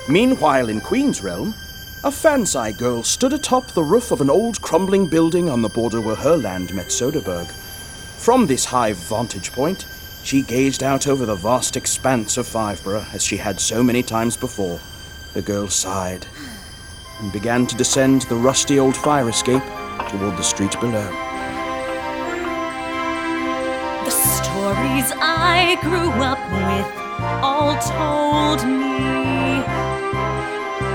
Meanwhile, 0.09 0.71
in 0.71 0.81
Queen's 0.81 1.23
Realm, 1.23 1.49
a 2.05 2.11
Fansai 2.11 2.79
girl 2.79 3.03
stood 3.03 3.35
atop 3.35 3.67
the 3.73 3.83
roof 3.83 4.13
of 4.13 4.23
an 4.23 4.31
old 4.31 4.63
crumbling 4.63 5.11
building 5.11 5.51
on 5.51 5.61
the 5.61 5.69
border 5.69 6.01
where 6.01 6.17
her 6.17 6.39
land 6.39 6.75
met 6.75 6.87
Soderbergh. 6.87 7.64
From 8.25 8.47
this 8.47 8.65
high 8.65 8.95
vantage 8.95 9.53
point, 9.53 9.85
she 10.23 10.41
gazed 10.41 10.83
out 10.83 11.07
over 11.07 11.27
the 11.27 11.35
vast 11.35 11.77
expanse 11.77 12.39
of 12.39 12.47
Fiveboro 12.47 13.05
as 13.13 13.23
she 13.23 13.37
had 13.37 13.61
so 13.61 13.83
many 13.83 14.03
times 14.03 14.35
before. 14.35 14.81
The 15.35 15.43
girl 15.43 15.69
sighed 15.69 16.25
and 17.21 17.31
began 17.31 17.67
to 17.67 17.77
descend 17.77 18.23
the 18.23 18.37
rusty 18.37 18.79
old 18.79 18.97
fire 18.97 19.29
escape 19.29 19.63
toward 20.09 20.39
the 20.39 20.43
street 20.43 20.73
below. 20.81 21.07
The 24.07 24.11
stories 24.11 25.13
I 25.21 25.77
grew 25.83 26.09
up 26.25 26.41
with 26.49 26.89
all 27.45 27.77
told 27.77 28.67
me. 28.67 29.61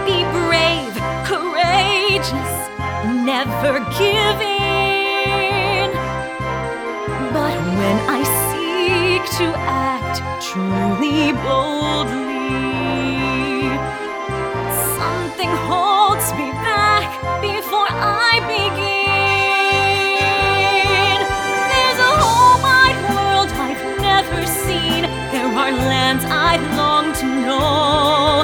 Be 0.04 0.24
brave, 0.34 0.96
courageous, 1.28 2.52
never 3.24 3.82
give 4.00 4.42
in. 4.42 4.69
When 7.80 7.98
I 8.12 8.22
seek 8.50 9.24
to 9.40 9.48
act 9.88 10.18
truly 10.44 11.32
boldly, 11.48 12.52
something 15.00 15.52
holds 15.72 16.28
me 16.40 16.48
back 16.68 17.08
before 17.40 17.88
I 17.88 18.44
begin. 18.54 18.80
There's 21.72 22.00
a 22.12 22.14
whole 22.22 22.58
wide 22.68 23.00
world 23.16 23.50
I've 23.68 23.86
never 24.12 24.42
seen. 24.46 25.02
There 25.32 25.52
are 25.62 25.72
lands 25.72 26.26
I 26.28 26.52
long 26.76 27.06
to 27.22 27.26
know. 27.46 28.44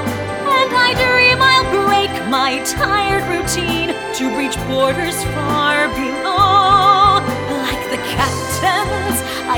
And 0.60 0.70
I 0.88 0.89
dream 1.04 1.39
I'll 1.51 1.70
break 1.84 2.13
my 2.38 2.51
tired 2.63 3.25
routine 3.36 3.89
to 4.18 4.24
reach 4.39 4.58
borders 4.70 5.18
far 5.36 5.89
below. 5.89 6.45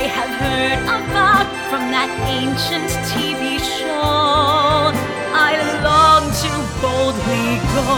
Have 0.08 0.30
heard 0.40 0.80
about 0.82 1.46
from 1.70 1.90
that 1.90 2.10
ancient 2.28 2.88
TV 3.10 3.58
show. 3.60 4.92
I 5.34 5.52
long 5.84 6.24
to 6.42 6.50
boldly 6.80 7.48
go. 7.74 7.88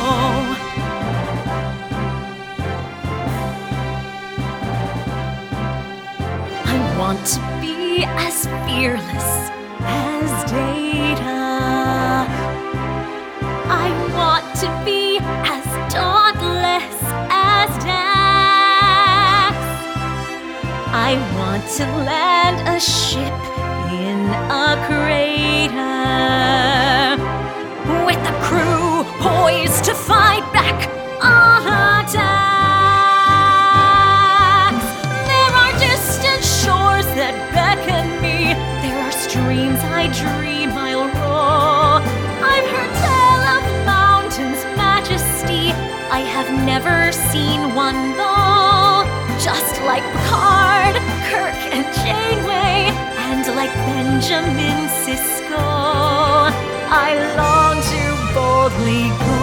I 6.67 6.77
want 6.99 7.25
to 7.27 7.41
be 7.61 8.05
as 8.05 8.47
fearless 8.67 9.60
to 21.77 21.87
land 21.87 22.59
a 22.69 22.81
ship 22.81 23.33
in 23.93 24.27
a 24.51 24.75
crater 24.87 25.79
with 28.05 28.21
the 28.27 28.33
crew 28.43 29.05
poised 29.21 29.85
to 29.85 29.95
fight 29.95 30.43
back 30.53 30.91
on 31.23 31.63
attacks. 31.63 32.19
There 35.31 35.53
are 35.63 35.73
distant 35.79 36.43
shores 36.43 37.07
that 37.15 37.35
beckon 37.55 38.21
me. 38.21 38.55
There 38.83 38.99
are 38.99 39.13
streams 39.13 39.79
I 39.95 40.09
dream 40.11 40.71
I'll 40.73 41.07
roar. 41.23 42.03
I've 42.51 42.67
heard 42.67 42.95
tell 43.07 43.43
of 43.57 43.63
mountains' 43.87 44.65
majesty. 44.77 45.71
I 46.11 46.19
have 46.19 46.51
never 46.67 47.13
seen 47.13 47.77
one 47.77 48.17
though. 48.17 49.20
Just 49.43 49.81
like 49.85 50.03
Picard, 50.13 50.97
Kirk, 51.31 51.57
and 51.73 51.87
Janeway, 51.97 52.93
and 53.25 53.47
like 53.57 53.73
Benjamin 53.89 54.87
Sisko, 55.01 55.57
I 56.93 57.17
long 57.41 57.81
to 57.91 58.03
boldly 58.35 59.09
go. 59.25 59.41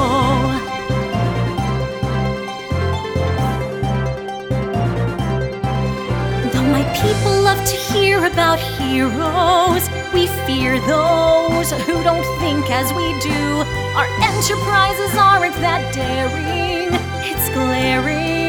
Though 6.54 6.70
my 6.72 6.84
people 7.02 7.42
love 7.42 7.66
to 7.66 7.76
hear 7.76 8.26
about 8.26 8.60
heroes. 8.60 9.90
We 10.14 10.28
fear 10.46 10.80
those 10.82 11.72
who 11.72 12.04
don't 12.04 12.40
think 12.40 12.70
as 12.70 12.94
we 12.94 13.20
do. 13.20 13.66
Our 13.98 14.08
enterprises 14.22 15.18
aren't 15.18 15.56
that 15.56 15.92
daring, 15.92 16.94
it's 17.26 17.50
glaring. 17.50 18.47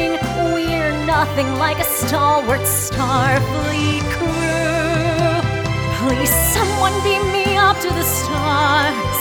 Nothing 1.09 1.50
like 1.55 1.79
a 1.79 1.85
stalwart 1.85 2.61
Starfleet 2.61 4.05
crew. 4.12 5.41
Please, 5.97 6.35
someone 6.53 6.93
beam 7.03 7.33
me 7.33 7.57
up 7.57 7.81
to 7.81 7.88
the 7.88 8.03
stars. 8.03 9.21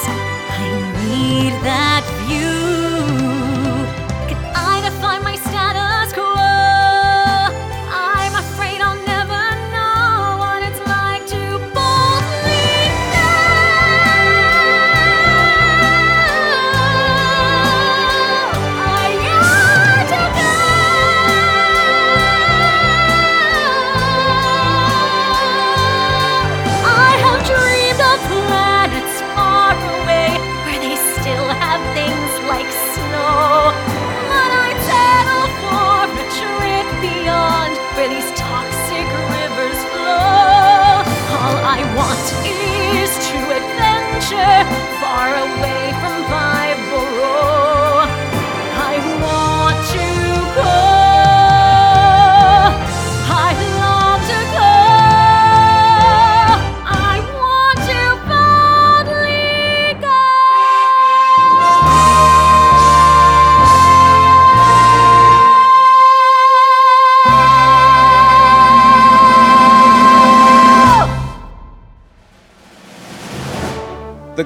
I 0.51 0.67
need 1.07 1.53
that 1.63 2.03
view. 2.27 2.56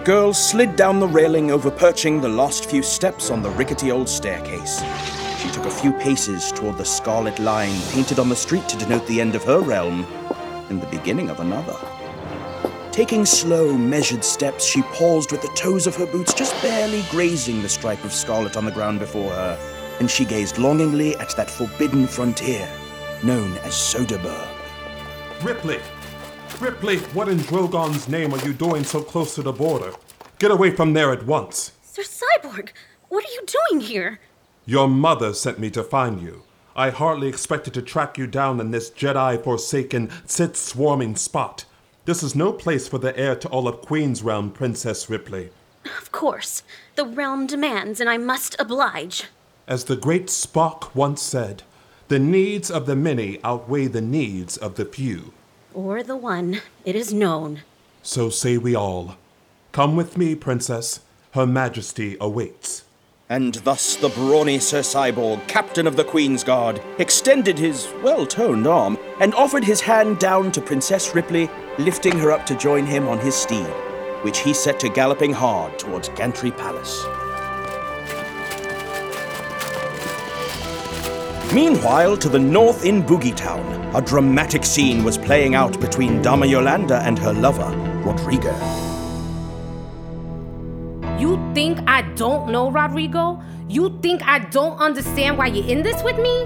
Girl 0.03 0.33
slid 0.33 0.75
down 0.75 0.99
the 0.99 1.07
railing 1.07 1.51
over 1.51 1.69
perching 1.69 2.21
the 2.21 2.29
last 2.29 2.65
few 2.65 2.81
steps 2.81 3.29
on 3.29 3.43
the 3.43 3.49
rickety 3.51 3.91
old 3.91 4.09
staircase. 4.09 4.81
She 5.39 5.49
took 5.51 5.65
a 5.65 5.71
few 5.71 5.93
paces 5.93 6.51
toward 6.51 6.77
the 6.77 6.85
scarlet 6.85 7.37
line 7.39 7.79
painted 7.91 8.17
on 8.17 8.27
the 8.29 8.35
street 8.35 8.67
to 8.69 8.77
denote 8.77 9.05
the 9.05 9.21
end 9.21 9.35
of 9.35 9.43
her 9.43 9.59
realm 9.59 10.05
and 10.69 10.81
the 10.81 10.87
beginning 10.87 11.29
of 11.29 11.39
another. 11.39 11.75
Taking 12.91 13.25
slow, 13.25 13.77
measured 13.77 14.23
steps, 14.23 14.65
she 14.65 14.81
paused 14.83 15.31
with 15.31 15.41
the 15.41 15.53
toes 15.55 15.85
of 15.85 15.95
her 15.95 16.07
boots 16.07 16.33
just 16.33 16.59
barely 16.61 17.03
grazing 17.11 17.61
the 17.61 17.69
stripe 17.69 18.03
of 18.03 18.11
scarlet 18.11 18.57
on 18.57 18.65
the 18.65 18.71
ground 18.71 18.99
before 18.99 19.31
her, 19.31 19.57
and 19.99 20.09
she 20.09 20.25
gazed 20.25 20.57
longingly 20.57 21.15
at 21.17 21.35
that 21.37 21.49
forbidden 21.49 22.07
frontier 22.07 22.67
known 23.23 23.55
as 23.59 23.73
Soderbergh. 23.73 24.47
Ripley! 25.43 25.79
Ripley, 26.61 26.99
what 27.15 27.27
in 27.27 27.39
Drogon's 27.39 28.07
name 28.07 28.35
are 28.35 28.45
you 28.45 28.53
doing 28.53 28.83
so 28.83 29.01
close 29.01 29.33
to 29.33 29.41
the 29.41 29.51
border? 29.51 29.93
Get 30.37 30.51
away 30.51 30.69
from 30.69 30.93
there 30.93 31.11
at 31.11 31.25
once. 31.25 31.71
Sir 31.81 32.03
Cyborg, 32.03 32.69
what 33.09 33.25
are 33.25 33.33
you 33.33 33.41
doing 33.47 33.81
here? 33.81 34.19
Your 34.67 34.87
mother 34.87 35.33
sent 35.33 35.57
me 35.57 35.71
to 35.71 35.83
find 35.83 36.21
you. 36.21 36.43
I 36.75 36.91
hardly 36.91 37.27
expected 37.27 37.73
to 37.73 37.81
track 37.81 38.15
you 38.19 38.27
down 38.27 38.59
in 38.59 38.69
this 38.69 38.91
Jedi 38.91 39.43
forsaken, 39.43 40.11
Sith 40.27 40.55
swarming 40.55 41.15
spot. 41.15 41.65
This 42.05 42.21
is 42.21 42.35
no 42.35 42.53
place 42.53 42.87
for 42.87 42.99
the 42.99 43.17
heir 43.17 43.35
to 43.37 43.49
all 43.49 43.67
of 43.67 43.81
Queen's 43.81 44.21
realm, 44.21 44.51
Princess 44.51 45.09
Ripley. 45.09 45.49
Of 45.97 46.11
course. 46.11 46.61
The 46.95 47.05
realm 47.05 47.47
demands, 47.47 47.99
and 47.99 48.07
I 48.07 48.19
must 48.19 48.55
oblige. 48.59 49.23
As 49.67 49.85
the 49.85 49.95
great 49.95 50.27
Spock 50.27 50.93
once 50.93 51.23
said, 51.23 51.63
the 52.07 52.19
needs 52.19 52.69
of 52.69 52.85
the 52.85 52.95
many 52.95 53.39
outweigh 53.43 53.87
the 53.87 54.01
needs 54.01 54.57
of 54.57 54.75
the 54.75 54.85
few. 54.85 55.33
Or 55.73 56.03
the 56.03 56.17
one, 56.17 56.61
it 56.85 56.95
is 56.95 57.13
known. 57.13 57.61
So 58.03 58.29
say 58.29 58.57
we 58.57 58.75
all. 58.75 59.15
Come 59.71 59.95
with 59.95 60.17
me, 60.17 60.35
Princess. 60.35 60.99
Her 61.31 61.45
Majesty 61.45 62.17
awaits. 62.19 62.83
And 63.29 63.53
thus 63.55 63.95
the 63.95 64.09
brawny 64.09 64.59
Sir 64.59 64.81
Cyborg, 64.81 65.47
captain 65.47 65.87
of 65.87 65.95
the 65.95 66.03
Queen's 66.03 66.43
Guard, 66.43 66.81
extended 66.97 67.57
his 67.57 67.87
well 68.03 68.25
toned 68.25 68.67
arm 68.67 68.97
and 69.21 69.33
offered 69.35 69.63
his 69.63 69.79
hand 69.79 70.19
down 70.19 70.51
to 70.51 70.61
Princess 70.61 71.15
Ripley, 71.15 71.49
lifting 71.77 72.19
her 72.19 72.31
up 72.31 72.45
to 72.47 72.57
join 72.57 72.85
him 72.85 73.07
on 73.07 73.19
his 73.19 73.35
steed, 73.35 73.71
which 74.23 74.39
he 74.39 74.53
set 74.53 74.77
to 74.81 74.89
galloping 74.89 75.31
hard 75.31 75.79
towards 75.79 76.09
Gantry 76.09 76.51
Palace. 76.51 77.05
Meanwhile, 81.53 82.15
to 82.17 82.29
the 82.29 82.39
north 82.39 82.85
in 82.85 83.03
Boogie 83.03 83.35
Town, 83.35 83.65
a 83.93 84.01
dramatic 84.01 84.63
scene 84.63 85.03
was 85.03 85.17
playing 85.17 85.53
out 85.53 85.81
between 85.81 86.21
Dama 86.21 86.45
Yolanda 86.45 87.01
and 87.03 87.19
her 87.19 87.33
lover, 87.33 87.69
Rodrigo. 88.05 88.55
You 91.19 91.37
think 91.53 91.79
I 91.87 92.03
don't 92.15 92.49
know, 92.53 92.71
Rodrigo? 92.71 93.43
You 93.67 93.99
think 94.01 94.23
I 94.23 94.39
don't 94.39 94.77
understand 94.79 95.37
why 95.37 95.47
you're 95.47 95.67
in 95.67 95.83
this 95.83 96.01
with 96.03 96.15
me? 96.15 96.39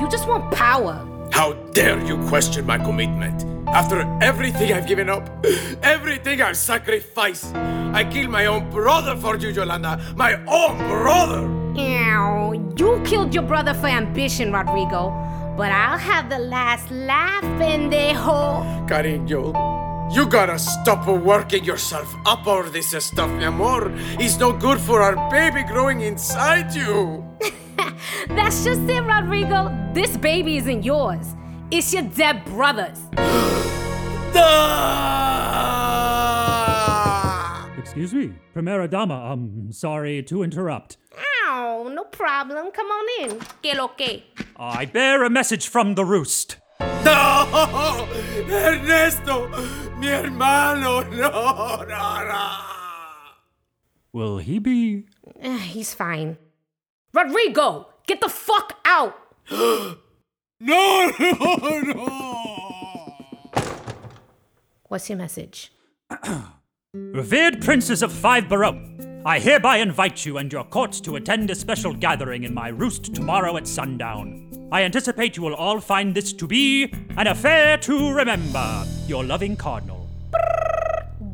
You 0.00 0.08
just 0.08 0.28
want 0.28 0.54
power. 0.54 1.04
How 1.32 1.54
dare 1.72 1.98
you 2.04 2.16
question 2.28 2.64
my 2.64 2.78
commitment? 2.78 3.44
After 3.66 4.02
everything 4.22 4.72
I've 4.72 4.86
given 4.86 5.10
up, 5.10 5.28
everything 5.82 6.42
I've 6.42 6.56
sacrificed, 6.56 7.56
I 7.56 8.04
killed 8.08 8.30
my 8.30 8.46
own 8.46 8.70
brother 8.70 9.16
for 9.16 9.36
you, 9.36 9.48
Yolanda. 9.48 10.00
My 10.14 10.34
own 10.46 10.78
brother! 10.78 11.57
Ew, 11.78 12.74
you 12.76 13.00
killed 13.06 13.32
your 13.32 13.44
brother 13.44 13.72
for 13.72 13.86
ambition, 13.86 14.52
Rodrigo. 14.52 15.10
But 15.56 15.70
I'll 15.70 15.96
have 15.96 16.28
the 16.28 16.38
last 16.38 16.90
laugh, 16.90 17.44
pendejo. 17.58 18.88
Cariño, 18.88 19.52
you 20.12 20.26
gotta 20.26 20.58
stop 20.58 21.06
working 21.06 21.64
yourself 21.64 22.12
up 22.26 22.46
over 22.48 22.68
this 22.68 22.88
stuff, 23.04 23.30
mi 23.30 23.44
amor. 23.44 23.92
It's 24.18 24.38
no 24.38 24.52
good 24.52 24.80
for 24.80 25.02
our 25.02 25.14
baby 25.30 25.62
growing 25.62 26.00
inside 26.00 26.74
you. 26.74 27.24
That's 28.28 28.64
just 28.64 28.80
it, 28.88 29.02
Rodrigo. 29.02 29.70
This 29.94 30.16
baby 30.16 30.56
isn't 30.56 30.82
yours. 30.82 31.34
It's 31.70 31.92
your 31.94 32.02
dead 32.02 32.44
brother's. 32.44 32.98
Excuse 37.78 38.14
me, 38.14 38.32
Primera 38.54 38.88
Dama, 38.88 39.14
I'm 39.32 39.72
sorry 39.72 40.22
to 40.24 40.42
interrupt. 40.42 40.96
Ow, 41.50 41.88
no 41.88 42.04
problem. 42.04 42.70
Come 42.72 42.86
on 42.86 43.06
in. 43.30 43.40
Que 43.62 43.74
lo 43.74 43.88
que? 43.88 44.22
I 44.58 44.84
bear 44.84 45.24
a 45.24 45.30
message 45.30 45.68
from 45.68 45.94
the 45.94 46.04
roost. 46.04 46.56
No! 46.80 48.06
Ernesto! 48.50 49.48
Mi 49.98 50.08
hermano! 50.08 51.00
No, 51.08 51.84
no, 51.88 52.24
no! 52.28 52.58
Will 54.12 54.38
he 54.38 54.58
be? 54.58 55.04
Eh, 55.40 55.56
He's 55.58 55.94
fine. 55.94 56.36
Rodrigo, 57.14 57.88
get 58.06 58.20
the 58.20 58.28
fuck 58.28 58.76
out! 58.84 59.14
no, 59.50 59.96
no, 60.60 61.80
no! 61.80 62.08
What's 64.88 65.08
your 65.08 65.18
message? 65.18 65.72
Revered 66.92 67.62
princes 67.62 68.02
of 68.02 68.12
Fiveboro, 68.12 68.72
I 69.24 69.40
hereby 69.40 69.78
invite 69.78 70.24
you 70.24 70.38
and 70.38 70.52
your 70.52 70.64
courts 70.64 71.00
to 71.02 71.16
attend 71.16 71.50
a 71.50 71.54
special 71.54 71.92
gathering 71.92 72.44
in 72.44 72.54
my 72.54 72.68
roost 72.68 73.14
tomorrow 73.14 73.56
at 73.56 73.66
sundown. 73.66 74.68
I 74.70 74.82
anticipate 74.82 75.36
you 75.36 75.42
will 75.42 75.54
all 75.54 75.80
find 75.80 76.14
this 76.14 76.32
to 76.34 76.46
be 76.46 76.92
an 77.16 77.26
affair 77.26 77.78
to 77.78 78.12
remember. 78.12 78.84
Your 79.06 79.24
loving 79.24 79.56
cardinal. 79.56 80.08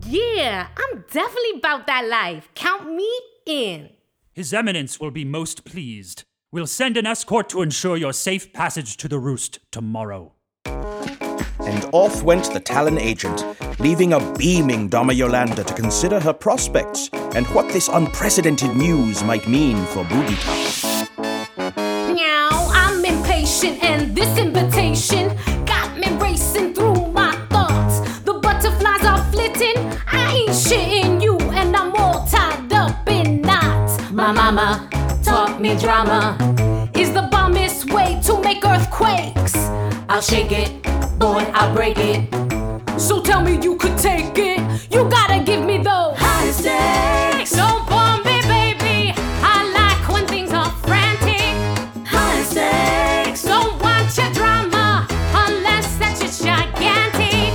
Yeah, 0.07 0.69
I'm 0.77 1.05
definitely 1.11 1.59
about 1.59 1.87
that 1.87 2.07
life. 2.07 2.49
Count 2.55 2.93
me 2.93 3.11
in. 3.47 3.91
His 4.33 4.53
Eminence 4.53 4.99
will 4.99 5.11
be 5.11 5.25
most 5.25 5.65
pleased. 5.65 6.25
We'll 6.53 6.67
send 6.67 6.97
an 6.97 7.07
escort 7.07 7.49
to 7.51 7.63
ensure 7.63 7.97
your 7.97 8.13
safe 8.13 8.53
passage 8.53 8.97
to 8.99 9.09
the 9.09 9.19
roost 9.19 9.59
tomorrow. 9.73 10.34
And 11.67 11.85
off 11.93 12.23
went 12.23 12.53
the 12.53 12.61
Talon 12.61 12.99
agent, 12.99 13.45
leaving 13.81 14.13
a 14.13 14.21
beaming 14.35 14.89
Dama 14.89 15.13
Yolanda 15.13 15.65
to 15.65 15.75
consider 15.75 16.21
her 16.21 16.33
prospects 16.33 17.09
and 17.35 17.47
what 17.49 17.73
this 17.73 17.89
unprecedented 17.89 18.77
news 18.77 19.23
might 19.25 19.49
mean 19.49 19.77
for 19.87 20.05
Boogie 20.05 20.39
Town. 20.43 22.15
Now 22.15 22.51
I'm 22.73 23.05
impatient, 23.05 23.83
and 23.83 24.15
this 24.15 24.39
invitation 24.39 25.37
got 25.65 25.97
me 25.99 26.15
racing 26.17 26.75
through 26.75 27.11
my 27.13 27.33
thoughts. 27.49 28.21
The 28.21 28.35
butterflies 28.35 29.05
are 29.05 29.25
flitting, 29.33 29.77
I 30.07 30.33
ain't 30.35 30.51
shitting 30.51 31.23
you, 31.23 31.39
and 31.39 31.75
I'm 31.75 31.95
all 31.97 32.27
tied 32.27 32.73
up 32.73 33.09
in 33.09 33.41
knots. 33.41 34.11
My 34.11 34.33
mama 34.33 34.89
taught 35.25 35.61
me 35.61 35.77
drama 35.79 36.37
is 36.95 37.13
the 37.13 37.29
bombest 37.31 37.91
way 37.93 38.21
to 38.25 38.41
make 38.43 38.65
earthquakes. 38.65 39.55
I'll 40.09 40.21
shake 40.21 40.53
it 40.53 40.84
boy, 41.25 41.51
I'll 41.55 41.73
break 41.75 41.97
it. 41.97 42.21
So 43.01 43.23
tell 43.23 43.43
me 43.43 43.53
you 43.63 43.77
could 43.77 43.97
take 43.97 44.37
it. 44.37 44.61
You 44.93 45.09
gotta 45.09 45.43
give 45.43 45.63
me 45.65 45.77
those 45.79 46.15
high 46.25 46.51
stakes. 46.61 47.53
Don't 47.61 47.83
bomb 47.89 48.21
me, 48.29 48.37
baby. 48.57 48.99
I 49.55 49.57
like 49.79 50.03
when 50.13 50.27
things 50.27 50.53
are 50.53 50.73
frantic. 50.87 51.55
High 52.15 52.43
stakes. 52.53 53.43
Don't 53.43 53.75
want 53.85 54.09
your 54.19 54.31
drama 54.39 55.07
unless 55.47 55.87
that 56.01 56.15
shit's 56.19 56.41
gigantic. 56.41 57.49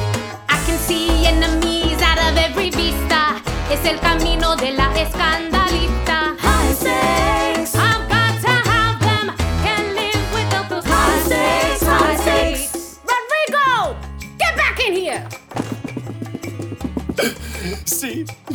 I 0.56 0.58
can 0.66 0.80
see 0.88 1.28
enemies 1.34 2.02
out 2.10 2.20
of 2.28 2.34
every 2.48 2.72
vista. 2.72 3.22
Es 3.70 3.86
el 3.86 4.00
camino 4.00 4.56
de 4.56 4.72
la 4.80 4.88
escandalista. 5.04 5.49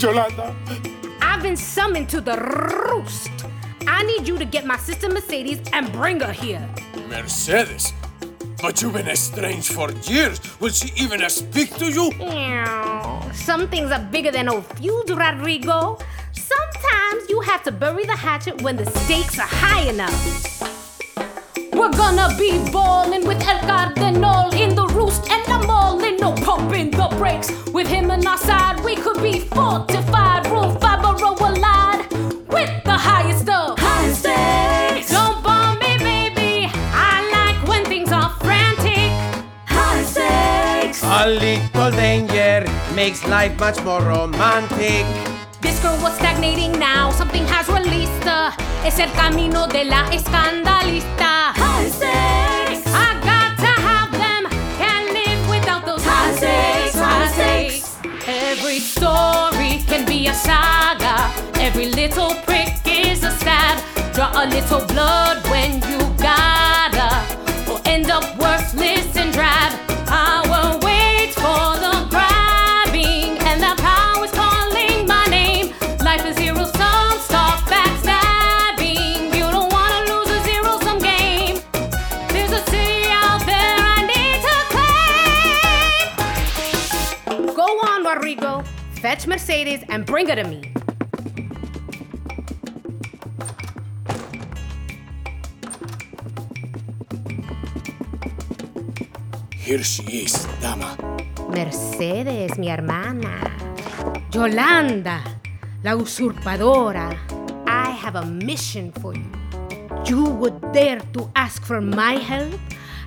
Yolanda. 0.04 0.54
I've 1.22 1.42
been 1.42 1.56
summoned 1.56 2.10
to 2.10 2.20
the 2.20 2.36
roost. 2.36 3.30
I 3.86 4.02
need 4.02 4.28
you 4.28 4.36
to 4.36 4.44
get 4.44 4.66
my 4.66 4.76
sister 4.76 5.08
Mercedes 5.08 5.60
and 5.72 5.90
bring 5.92 6.20
her 6.20 6.30
here. 6.30 6.68
Mercedes. 7.08 7.94
But 8.60 8.82
you've 8.82 8.92
been 8.92 9.08
estranged 9.08 9.72
for 9.72 9.90
years. 10.12 10.40
Will 10.60 10.68
she 10.68 10.92
even 11.02 11.26
speak 11.30 11.74
to 11.76 11.86
you? 11.90 12.10
Some 13.32 13.66
things 13.68 13.90
are 13.92 14.06
bigger 14.12 14.30
than 14.30 14.50
old 14.50 14.66
feuds, 14.76 15.10
Rodrigo. 15.10 15.98
Sometimes 16.32 17.30
you 17.30 17.40
have 17.40 17.62
to 17.64 17.72
bury 17.72 18.04
the 18.04 18.16
hatchet 18.16 18.60
when 18.60 18.76
the 18.76 18.84
stakes 18.84 19.38
are 19.38 19.48
high 19.48 19.88
enough. 19.88 20.53
We're 21.84 21.98
gonna 21.98 22.34
be 22.38 22.52
ballin' 22.72 23.26
with 23.26 23.46
El 23.46 23.58
Cardinal 23.58 24.48
in 24.54 24.74
the 24.74 24.86
roost 24.86 25.30
and 25.30 25.44
the 25.44 25.66
mallin', 25.66 26.16
no 26.16 26.32
pumping 26.32 26.90
the 26.90 27.08
brakes. 27.18 27.52
With 27.74 27.86
him 27.88 28.10
on 28.10 28.26
our 28.26 28.38
side, 28.38 28.82
we 28.82 28.96
could 28.96 29.22
be 29.22 29.40
fortified, 29.40 30.46
rule 30.46 30.74
Fabro 30.80 31.38
allied 31.38 32.10
with 32.48 32.72
the 32.84 32.96
highest 32.96 33.50
of 33.50 33.78
high 33.78 34.10
stakes. 34.14 35.10
Don't 35.10 35.42
bomb 35.42 35.78
me, 35.78 35.98
baby. 35.98 36.70
I 36.72 37.20
like 37.36 37.68
when 37.68 37.84
things 37.84 38.10
are 38.10 38.30
frantic. 38.40 39.10
High 39.66 40.04
stakes. 40.04 41.02
A 41.04 41.28
little 41.28 41.90
danger 41.90 42.64
makes 42.94 43.26
life 43.26 43.60
much 43.60 43.84
more 43.84 44.00
romantic. 44.00 45.33
This 45.64 45.80
girl 45.80 45.96
was 46.02 46.14
stagnating 46.16 46.72
now, 46.78 47.10
something 47.10 47.46
has 47.46 47.66
released 47.68 48.24
her. 48.24 48.52
Es 48.84 48.98
el 48.98 49.10
camino 49.12 49.66
de 49.66 49.84
la 49.84 50.04
escandalista. 50.12 51.54
High 51.56 51.88
stakes. 51.88 52.84
I 52.86 53.08
got 53.30 53.56
to 53.64 53.72
have 53.88 54.12
them. 54.12 54.42
Can't 54.76 55.08
live 55.18 55.48
without 55.48 55.86
those 55.86 56.04
high 56.04 56.34
stakes. 56.36 56.98
High 56.98 57.28
stakes. 57.32 57.96
Every 58.28 58.78
story 58.78 59.82
can 59.88 60.04
be 60.04 60.28
a 60.28 60.34
saga. 60.34 61.32
Every 61.58 61.86
little 61.86 62.34
prick 62.46 62.74
is 62.86 63.24
a 63.24 63.30
stab. 63.30 63.82
Draw 64.12 64.30
a 64.34 64.44
little 64.46 64.84
blood 64.92 65.42
when 65.48 65.80
you 65.88 65.98
gotta, 66.20 67.10
or 67.72 67.80
end 67.86 68.10
up 68.10 68.24
worthless 68.38 69.03
Fetch 89.14 89.28
Mercedes 89.28 89.84
and 89.90 90.04
bring 90.04 90.26
her 90.28 90.34
to 90.34 90.42
me. 90.42 90.74
Here 99.52 99.84
she 99.84 100.02
is, 100.26 100.34
dama. 100.60 100.98
Mercedes, 101.48 102.58
mi 102.58 102.66
hermana. 102.66 103.38
Yolanda, 104.32 105.22
la 105.84 105.94
usurpadora. 105.94 107.16
I 107.68 107.90
have 107.90 108.16
a 108.16 108.26
mission 108.26 108.90
for 108.90 109.14
you. 109.14 109.30
You 110.06 110.24
would 110.24 110.60
dare 110.72 110.98
to 111.12 111.30
ask 111.36 111.62
for 111.62 111.80
my 111.80 112.14
help 112.14 112.58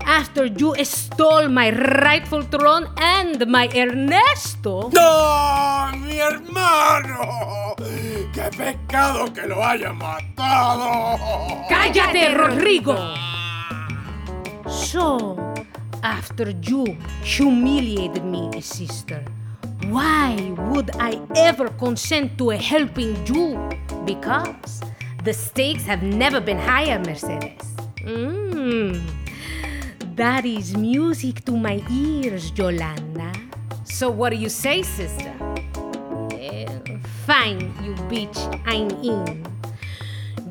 after 0.05 0.45
you 0.45 0.73
stole 0.85 1.49
my 1.49 1.69
rightful 1.69 2.43
throne 2.43 2.87
and 2.95 3.45
my 3.47 3.67
Ernesto? 3.75 4.89
¡No! 4.93 5.66
¡Mi 6.17 6.23
hermano! 6.23 7.75
¡Qué 8.33 8.49
pecado 8.57 9.31
que 9.31 9.45
lo 9.45 9.63
haya 9.63 9.93
matado! 9.93 11.15
¡Cállate, 11.69 12.33
Rodrigo! 12.33 12.97
So, 14.67 15.37
after 16.01 16.49
you 16.59 16.97
humiliated 17.21 18.23
me, 18.23 18.49
sister, 18.63 19.23
why 19.89 20.55
would 20.71 20.89
I 20.99 21.21
ever 21.35 21.69
consent 21.77 22.35
to 22.39 22.49
helping 22.49 23.15
you? 23.27 23.69
Because 24.03 24.81
the 25.23 25.33
stakes 25.33 25.85
have 25.85 26.01
never 26.01 26.41
been 26.41 26.57
higher, 26.57 26.97
Mercedes. 26.97 27.75
Mmm. 27.97 28.99
That 30.15 30.45
is 30.45 30.75
music 30.75 31.45
to 31.45 31.55
my 31.55 31.79
ears, 31.91 32.51
Yolanda. 32.57 33.31
So, 33.83 34.09
what 34.09 34.31
do 34.31 34.37
you 34.37 34.49
say, 34.49 34.81
sister? 34.81 35.36
Fine, 37.27 37.59
you 37.83 37.93
bitch, 38.07 38.39
I'm 38.65 38.89
in. 39.03 39.45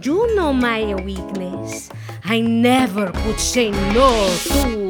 You 0.03 0.37
know 0.37 0.53
my 0.53 0.95
weakness. 0.97 1.89
I 2.23 2.41
never 2.41 3.11
could 3.13 3.41
say 3.41 3.71
no 3.71 4.29
to. 4.49 4.86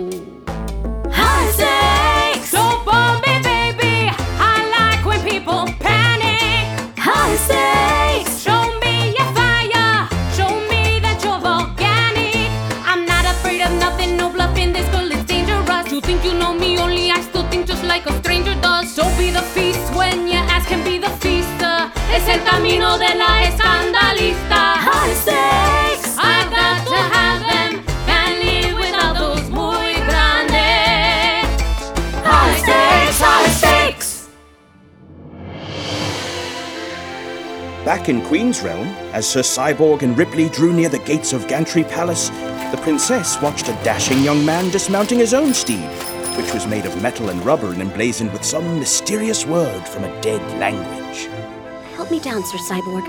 Es 22.17 22.27
el 22.29 22.43
camino 22.45 22.97
de 22.97 23.15
la 23.15 23.43
escandalista. 23.43 24.77
High 24.79 25.15
stakes! 25.17 26.17
I've 26.17 26.51
got 26.51 26.87
to 26.89 26.97
have 27.15 27.43
them. 27.43 27.85
Can't 28.07 28.39
live 28.43 28.79
without 28.79 29.19
those 29.19 29.51
muy 29.51 29.93
grandes. 30.07 31.45
High 32.25 32.57
stakes, 32.57 33.21
high 33.21 33.49
stakes. 33.51 34.29
Back 37.85 38.09
in 38.09 38.23
Queen's 38.23 38.63
Realm, 38.63 38.89
as 39.13 39.29
Sir 39.29 39.43
Cyborg 39.43 40.01
and 40.01 40.17
Ripley 40.17 40.49
drew 40.49 40.73
near 40.73 40.89
the 40.89 41.01
gates 41.01 41.35
of 41.35 41.47
Gantry 41.49 41.85
Palace, 41.85 42.31
the 42.71 42.79
princess 42.81 43.39
watched 43.43 43.69
a 43.69 43.75
dashing 43.85 44.25
young 44.25 44.43
man 44.43 44.71
dismounting 44.71 45.19
his 45.19 45.35
own 45.35 45.53
steed, 45.53 45.91
which 46.39 46.55
was 46.55 46.67
made 46.67 46.87
of 46.87 47.03
metal 47.03 47.29
and 47.29 47.45
rubber 47.45 47.73
and 47.75 47.83
emblazoned 47.83 48.33
with 48.33 48.43
some 48.43 48.79
mysterious 48.79 49.45
word 49.45 49.87
from 49.87 50.05
a 50.05 50.21
dead 50.23 50.41
language. 50.59 51.29
Help 52.07 52.23
me 52.23 52.31
down, 52.31 52.45
Sir 52.45 52.59
Cyborg. 52.59 53.05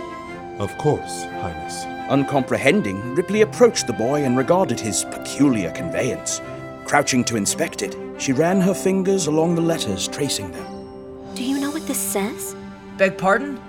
Of 0.57 0.75
course, 0.79 1.25
Highness. 1.25 1.85
Uncomprehending, 2.09 3.13
Ripley 3.13 3.41
approached 3.41 3.85
the 3.85 3.93
boy 3.93 4.23
and 4.23 4.35
regarded 4.35 4.79
his 4.79 5.03
peculiar 5.03 5.69
conveyance. 5.69 6.41
Crouching 6.83 7.23
to 7.25 7.35
inspect 7.35 7.83
it, 7.83 7.95
she 8.17 8.33
ran 8.33 8.59
her 8.59 8.73
fingers 8.73 9.27
along 9.27 9.53
the 9.53 9.61
letters, 9.61 10.07
tracing 10.07 10.49
them. 10.49 11.35
Do 11.35 11.43
you 11.43 11.59
know 11.59 11.69
what 11.69 11.85
this 11.85 11.99
says? 11.99 12.55
Beg 12.97 13.19
pardon? 13.19 13.59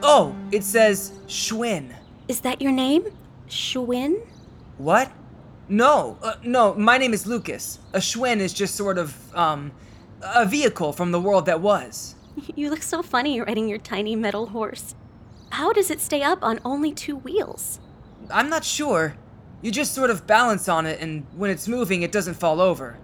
Oh, 0.00 0.32
it 0.52 0.62
says 0.62 1.10
Schwinn. 1.26 1.92
Is 2.28 2.38
that 2.42 2.62
your 2.62 2.70
name? 2.70 3.02
Schwinn? 3.48 4.20
What? 4.76 5.10
No, 5.68 6.18
uh, 6.22 6.34
no, 6.44 6.74
my 6.74 6.98
name 6.98 7.14
is 7.14 7.26
Lukas. 7.26 7.80
A 7.94 7.98
Schwinn 7.98 8.38
is 8.38 8.52
just 8.52 8.76
sort 8.76 8.96
of, 8.96 9.34
um, 9.34 9.72
a 10.22 10.46
vehicle 10.46 10.92
from 10.92 11.10
the 11.10 11.20
world 11.20 11.46
that 11.46 11.60
was. 11.60 12.14
You 12.56 12.70
look 12.70 12.82
so 12.82 13.02
funny 13.02 13.40
riding 13.40 13.68
your 13.68 13.78
tiny 13.78 14.16
metal 14.16 14.46
horse. 14.46 14.94
How 15.50 15.72
does 15.72 15.90
it 15.90 16.00
stay 16.00 16.22
up 16.22 16.42
on 16.42 16.60
only 16.64 16.92
two 16.92 17.16
wheels? 17.16 17.80
I'm 18.30 18.50
not 18.50 18.64
sure. 18.64 19.16
You 19.62 19.70
just 19.70 19.94
sort 19.94 20.10
of 20.10 20.26
balance 20.26 20.68
on 20.68 20.86
it, 20.86 21.00
and 21.00 21.26
when 21.34 21.50
it's 21.50 21.66
moving, 21.66 22.02
it 22.02 22.12
doesn't 22.12 22.34
fall 22.34 22.60
over. 22.60 22.98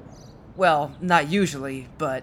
Well, 0.57 0.95
not 1.01 1.29
usually, 1.29 1.89
but 1.99 2.23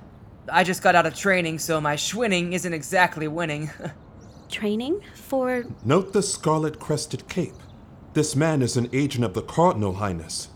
I 0.50 0.63
just 0.63 0.82
got 0.82 0.95
out 0.95 1.06
of 1.06 1.15
training, 1.15 1.60
so 1.60 1.82
my 1.82 1.95
Schwinning 1.95 2.54
isn't 2.54 2.74
exactly 2.74 3.28
winning. 3.28 3.71
Training? 4.50 5.02
For. 5.15 5.65
Note 5.84 6.13
the 6.13 6.21
scarlet 6.21 6.80
crested 6.80 7.28
cape. 7.28 7.54
This 8.13 8.36
man 8.36 8.62
is 8.62 8.78
an 8.78 8.89
agent 8.93 9.24
of 9.24 9.34
the 9.34 9.41
Cardinal, 9.41 9.93
Highness. 9.93 10.50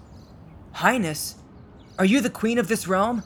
Highness, 0.74 1.36
are 1.98 2.06
you 2.06 2.20
the 2.20 2.30
queen 2.30 2.58
of 2.58 2.68
this 2.68 2.88
realm? 2.88 3.24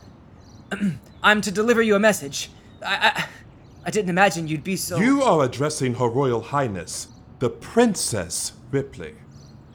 I'm 1.24 1.42
to 1.42 1.52
deliver 1.52 1.82
you 1.82 1.96
a 1.96 2.00
message. 2.00 2.52
I, 2.86 3.12
I, 3.16 3.26
I 3.86 3.90
didn't 3.92 4.10
imagine 4.10 4.48
you'd 4.48 4.64
be 4.64 4.76
so. 4.76 4.98
You 4.98 5.24
are 5.24 5.44
addressing 5.44 5.96
Her 5.96 6.08
Royal 6.08 6.42
Highness, 6.42 7.08
the 7.40 7.50
Princess 7.50 8.54
Ripley. 8.72 9.16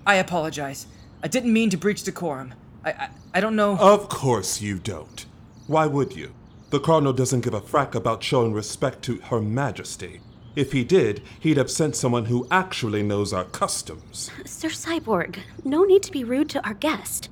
I 0.07 0.17
apologize. 0.17 0.87
I 1.23 1.29
didn't 1.29 1.53
mean 1.53 1.71
to 1.71 1.77
breach 1.77 2.03
decorum. 2.03 2.55
I, 2.85 2.91
I, 2.91 3.09
I 3.35 3.41
don't 3.41 3.57
know. 3.57 3.77
Of 3.79 4.09
course 4.09 4.61
you 4.61 4.79
don't. 4.79 5.25
Why 5.67 5.87
would 5.87 6.15
you? 6.15 6.35
The 6.71 6.81
Cardinal 6.81 7.13
doesn't 7.13 7.43
give 7.43 7.55
a 7.55 7.61
frack 7.61 7.95
about 7.95 8.23
showing 8.23 8.53
respect 8.53 9.03
to 9.03 9.17
Her 9.17 9.41
Majesty. 9.41 10.21
If 10.57 10.73
he 10.73 10.85
did, 10.85 11.23
he'd 11.41 11.57
have 11.57 11.71
sent 11.71 11.97
someone 11.97 12.27
who 12.27 12.47
actually 12.51 13.03
knows 13.03 13.33
our 13.33 13.45
customs. 13.45 14.31
Sir 14.45 14.69
Cyborg, 14.69 15.39
no 15.65 15.85
need 15.85 16.03
to 16.05 16.13
be 16.13 16.23
rude 16.23 16.49
to 16.51 16.65
our 16.65 16.75
guest. 16.75 17.29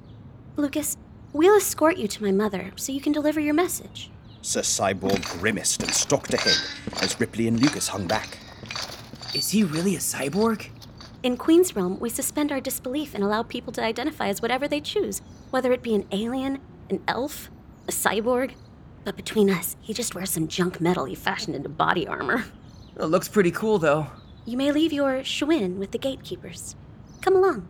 Lukas, 0.57 0.97
we'll 1.33 1.57
escort 1.57 1.99
you 1.99 2.09
to 2.09 2.23
my 2.23 2.33
mother 2.33 2.73
so 2.77 2.93
you 2.93 3.01
can 3.01 3.13
deliver 3.13 3.41
your 3.41 3.55
message. 3.55 4.11
Sir 4.45 4.63
Cyborg 4.63 5.25
grimaced 5.39 5.85
and 5.85 5.93
stalked 5.93 6.35
ahead 6.35 6.57
as 7.01 7.19
Ripley 7.21 7.47
and 7.47 7.61
Lukas 7.61 7.87
hung 7.87 8.09
back. 8.09 8.39
Is 9.37 9.51
he 9.51 9.63
really 9.63 9.95
a 9.95 10.01
cyborg? 10.01 10.69
In 11.23 11.37
Queen's 11.37 11.77
Realm, 11.77 12.01
we 12.01 12.11
suspend 12.11 12.51
our 12.51 12.61
disbelief 12.61 13.15
and 13.15 13.23
allow 13.23 13.45
people 13.45 13.73
to 13.75 13.85
identify 13.85 14.27
as 14.27 14.43
whatever 14.43 14.67
they 14.67 14.81
choose, 14.81 15.23
whether 15.51 15.73
it 15.73 15.81
be 15.81 15.95
an 15.95 16.09
alien, 16.11 16.59
an 16.91 17.01
elf, 17.07 17.51
a 17.87 17.93
cyborg. 17.93 18.55
But 19.05 19.15
between 19.15 19.49
us, 19.49 19.77
he 19.81 19.95
just 19.95 20.17
wears 20.17 20.31
some 20.31 20.49
junk 20.49 20.81
metal 20.81 21.05
he 21.05 21.15
fashioned 21.15 21.55
into 21.55 21.69
body 21.69 22.09
armor. 22.09 22.45
It 22.99 23.05
looks 23.05 23.29
pretty 23.29 23.53
cool, 23.53 23.79
though. 23.79 24.09
You 24.45 24.57
may 24.57 24.73
leave 24.73 24.93
your 24.93 25.21
Schwinn 25.21 25.77
with 25.77 25.93
the 25.93 25.99
gatekeepers. 25.99 26.75
Come 27.21 27.37
along. 27.37 27.69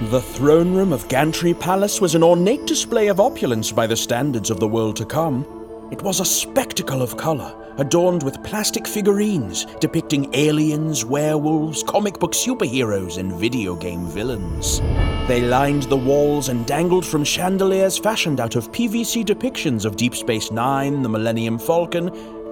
The 0.00 0.22
throne 0.22 0.74
room 0.74 0.92
of 0.92 1.08
Gantry 1.08 1.54
Palace 1.54 2.00
was 2.00 2.14
an 2.14 2.22
ornate 2.22 2.66
display 2.66 3.08
of 3.08 3.18
opulence 3.18 3.72
by 3.72 3.88
the 3.88 3.96
standards 3.96 4.48
of 4.48 4.60
the 4.60 4.68
world 4.68 4.94
to 4.94 5.04
come. 5.04 5.44
It 5.90 6.00
was 6.02 6.20
a 6.20 6.24
spectacle 6.24 7.02
of 7.02 7.16
color, 7.16 7.52
adorned 7.78 8.22
with 8.22 8.40
plastic 8.44 8.86
figurines 8.86 9.64
depicting 9.80 10.32
aliens, 10.36 11.04
werewolves, 11.04 11.82
comic 11.82 12.20
book 12.20 12.30
superheroes, 12.30 13.18
and 13.18 13.32
video 13.32 13.74
game 13.74 14.06
villains. 14.06 14.78
They 15.26 15.40
lined 15.40 15.82
the 15.84 15.96
walls 15.96 16.48
and 16.48 16.64
dangled 16.64 17.04
from 17.04 17.24
chandeliers 17.24 17.98
fashioned 17.98 18.38
out 18.38 18.54
of 18.54 18.70
PVC 18.70 19.24
depictions 19.24 19.84
of 19.84 19.96
Deep 19.96 20.14
Space 20.14 20.52
Nine, 20.52 21.02
the 21.02 21.08
Millennium 21.08 21.58
Falcon, 21.58 22.10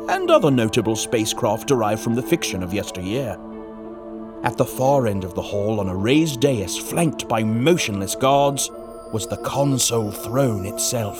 and 0.08 0.32
other 0.32 0.50
notable 0.50 0.96
spacecraft 0.96 1.68
derived 1.68 2.02
from 2.02 2.16
the 2.16 2.22
fiction 2.22 2.64
of 2.64 2.74
yesteryear. 2.74 3.38
At 4.42 4.56
the 4.56 4.64
far 4.64 5.06
end 5.06 5.24
of 5.24 5.34
the 5.34 5.42
hall, 5.42 5.80
on 5.80 5.88
a 5.88 5.96
raised 5.96 6.40
dais 6.40 6.76
flanked 6.76 7.28
by 7.28 7.42
motionless 7.42 8.14
guards, 8.14 8.70
was 9.12 9.26
the 9.26 9.38
console 9.38 10.10
throne 10.10 10.66
itself. 10.66 11.18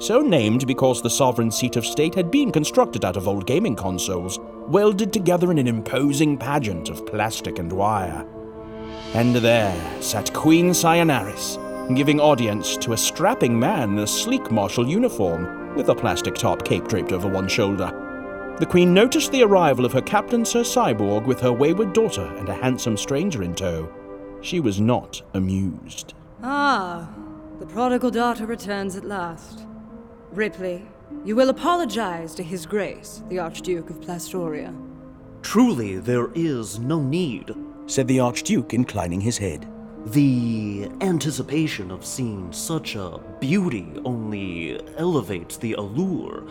So 0.00 0.20
named 0.20 0.66
because 0.66 1.02
the 1.02 1.10
sovereign 1.10 1.50
seat 1.50 1.76
of 1.76 1.86
state 1.86 2.14
had 2.14 2.30
been 2.30 2.52
constructed 2.52 3.04
out 3.04 3.16
of 3.16 3.26
old 3.26 3.46
gaming 3.46 3.74
consoles, 3.74 4.38
welded 4.68 5.12
together 5.12 5.50
in 5.50 5.58
an 5.58 5.66
imposing 5.66 6.36
pageant 6.36 6.88
of 6.88 7.06
plastic 7.06 7.58
and 7.58 7.72
wire. 7.72 8.26
And 9.14 9.34
there 9.34 10.02
sat 10.02 10.32
Queen 10.34 10.70
Cyanaris, 10.70 11.56
giving 11.96 12.20
audience 12.20 12.76
to 12.78 12.92
a 12.92 12.96
strapping 12.96 13.58
man 13.58 13.92
in 13.92 13.98
a 13.98 14.06
sleek 14.06 14.50
martial 14.50 14.86
uniform, 14.86 15.74
with 15.74 15.88
a 15.88 15.94
plastic 15.94 16.34
top 16.34 16.64
cape 16.64 16.86
draped 16.86 17.12
over 17.12 17.28
one 17.28 17.48
shoulder. 17.48 18.07
The 18.58 18.66
Queen 18.66 18.92
noticed 18.92 19.30
the 19.30 19.44
arrival 19.44 19.84
of 19.84 19.92
her 19.92 20.02
captain, 20.02 20.44
Sir 20.44 20.62
Cyborg, 20.62 21.26
with 21.26 21.38
her 21.40 21.52
wayward 21.52 21.92
daughter 21.92 22.24
and 22.38 22.48
a 22.48 22.54
handsome 22.54 22.96
stranger 22.96 23.44
in 23.44 23.54
tow. 23.54 23.88
She 24.40 24.58
was 24.58 24.80
not 24.80 25.22
amused. 25.34 26.14
Ah, 26.42 27.08
the 27.60 27.66
prodigal 27.66 28.10
daughter 28.10 28.46
returns 28.46 28.96
at 28.96 29.04
last. 29.04 29.64
Ripley, 30.32 30.84
you 31.24 31.36
will 31.36 31.50
apologize 31.50 32.34
to 32.34 32.42
His 32.42 32.66
Grace, 32.66 33.22
the 33.28 33.38
Archduke 33.38 33.90
of 33.90 34.00
Plastoria. 34.00 34.74
Truly, 35.42 35.98
there 35.98 36.32
is 36.34 36.80
no 36.80 37.00
need, 37.00 37.54
said 37.86 38.08
the 38.08 38.18
Archduke, 38.18 38.74
inclining 38.74 39.20
his 39.20 39.38
head. 39.38 39.68
The 40.06 40.90
anticipation 41.00 41.92
of 41.92 42.04
seeing 42.04 42.52
such 42.52 42.96
a 42.96 43.20
beauty 43.38 43.86
only 44.04 44.80
elevates 44.96 45.58
the 45.58 45.74
allure. 45.74 46.42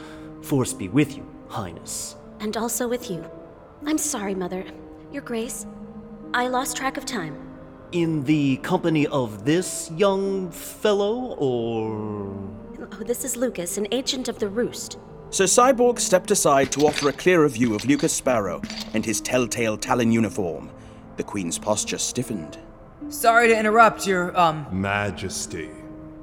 Force 0.41 0.73
be 0.73 0.87
with 0.87 1.17
you, 1.17 1.25
Highness. 1.49 2.15
And 2.39 2.55
also 2.57 2.87
with 2.87 3.09
you. 3.09 3.29
I'm 3.85 3.97
sorry, 3.97 4.35
Mother. 4.35 4.65
Your 5.11 5.21
Grace, 5.21 5.65
I 6.33 6.47
lost 6.47 6.77
track 6.77 6.97
of 6.97 7.05
time. 7.05 7.35
In 7.91 8.23
the 8.25 8.57
company 8.57 9.07
of 9.07 9.45
this 9.45 9.89
young 9.95 10.51
fellow, 10.51 11.35
or. 11.37 12.35
Oh, 12.79 13.03
this 13.05 13.23
is 13.23 13.37
Lukas, 13.37 13.77
an 13.77 13.87
agent 13.91 14.27
of 14.27 14.39
the 14.39 14.49
Roost. 14.49 14.97
Sir 15.29 15.45
Cyborg 15.45 15.99
stepped 15.99 16.31
aside 16.31 16.71
to 16.71 16.87
offer 16.87 17.09
a 17.09 17.13
clearer 17.13 17.47
view 17.49 17.75
of 17.75 17.85
Lukas 17.85 18.13
Sparrow 18.13 18.61
and 18.93 19.05
his 19.05 19.21
telltale 19.21 19.77
Talon 19.77 20.11
uniform. 20.11 20.69
The 21.17 21.23
Queen's 21.23 21.57
posture 21.57 21.97
stiffened. 21.97 22.57
Sorry 23.09 23.47
to 23.47 23.57
interrupt 23.57 24.05
your, 24.05 24.37
um. 24.37 24.67
Majesty. 24.71 25.69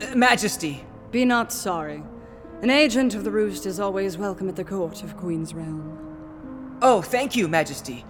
Uh, 0.01 0.15
Majesty. 0.15 0.85
Be 1.11 1.25
not 1.25 1.53
sorry. 1.53 2.03
An 2.65 2.71
agent 2.71 3.15
of 3.15 3.25
the 3.25 3.31
Roost 3.31 3.67
is 3.67 3.79
always 3.79 4.17
welcome 4.17 4.49
at 4.49 4.57
the 4.57 4.65
court 4.65 5.03
of 5.03 5.19
Queen's 5.19 5.53
Realm. 5.53 6.79
Oh, 6.81 7.03
thank 7.03 7.37
you, 7.37 7.47
Majesty. 7.47 8.07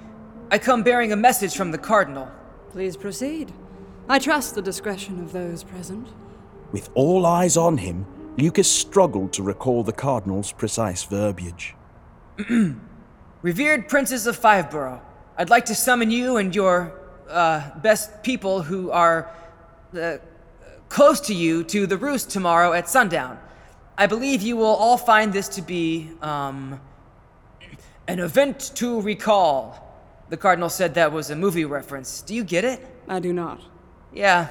I 0.49 0.59
come 0.59 0.85
bearing 0.85 1.11
a 1.11 1.17
message 1.17 1.57
from 1.57 1.73
the 1.73 1.77
Cardinal. 1.77 2.31
Please 2.71 2.97
proceed. 2.97 3.53
I 4.09 4.21
trust 4.21 4.55
the 4.55 4.63
discretion 4.63 5.19
of 5.19 5.33
those 5.33 5.65
present. 5.65 6.07
With 6.71 6.89
all 6.95 7.27
eyes 7.27 7.57
on 7.57 7.79
him, 7.79 8.07
Lukas 8.39 8.71
struggled 8.71 9.33
to 9.33 9.43
recall 9.43 9.83
the 9.83 9.93
Cardinal's 9.93 10.53
precise 10.53 11.03
verbiage. 11.03 11.75
Revered 13.43 13.89
Princes 13.89 14.29
of 14.29 14.39
Fiveboro, 14.39 15.01
I'd 15.37 15.51
like 15.51 15.65
to 15.65 15.75
summon 15.75 16.13
you 16.13 16.37
and 16.37 16.55
your, 16.55 16.93
uh, 17.29 17.77
best 17.81 18.23
people 18.23 18.63
who 18.63 18.93
are, 18.93 19.35
uh, 20.01 20.19
close 20.89 21.19
to 21.23 21.35
you 21.35 21.65
to 21.65 21.89
the 21.89 21.97
Roost 21.97 22.31
tomorrow 22.31 22.73
at 22.73 22.89
sundown. 22.89 23.41
I 23.97 24.07
believe 24.07 24.43
you 24.43 24.57
will 24.57 24.67
all 24.67 24.97
find 24.97 25.33
this 25.33 25.49
to 25.51 25.63
be, 25.63 26.11
um, 26.21 26.81
an 28.09 28.19
event 28.19 28.73
to 28.75 29.01
recall. 29.01 29.81
The 30.31 30.37
Cardinal 30.37 30.69
said 30.69 30.95
that 30.95 31.13
was 31.13 31.31
a 31.31 31.37
movie 31.37 31.65
reference. 31.65 32.23
Do 32.23 32.35
you 32.35 32.45
get 32.45 32.65
it? 32.65 32.85
I 33.09 33.21
do 33.21 33.33
not. 33.33 33.61
Yeah, 34.13 34.49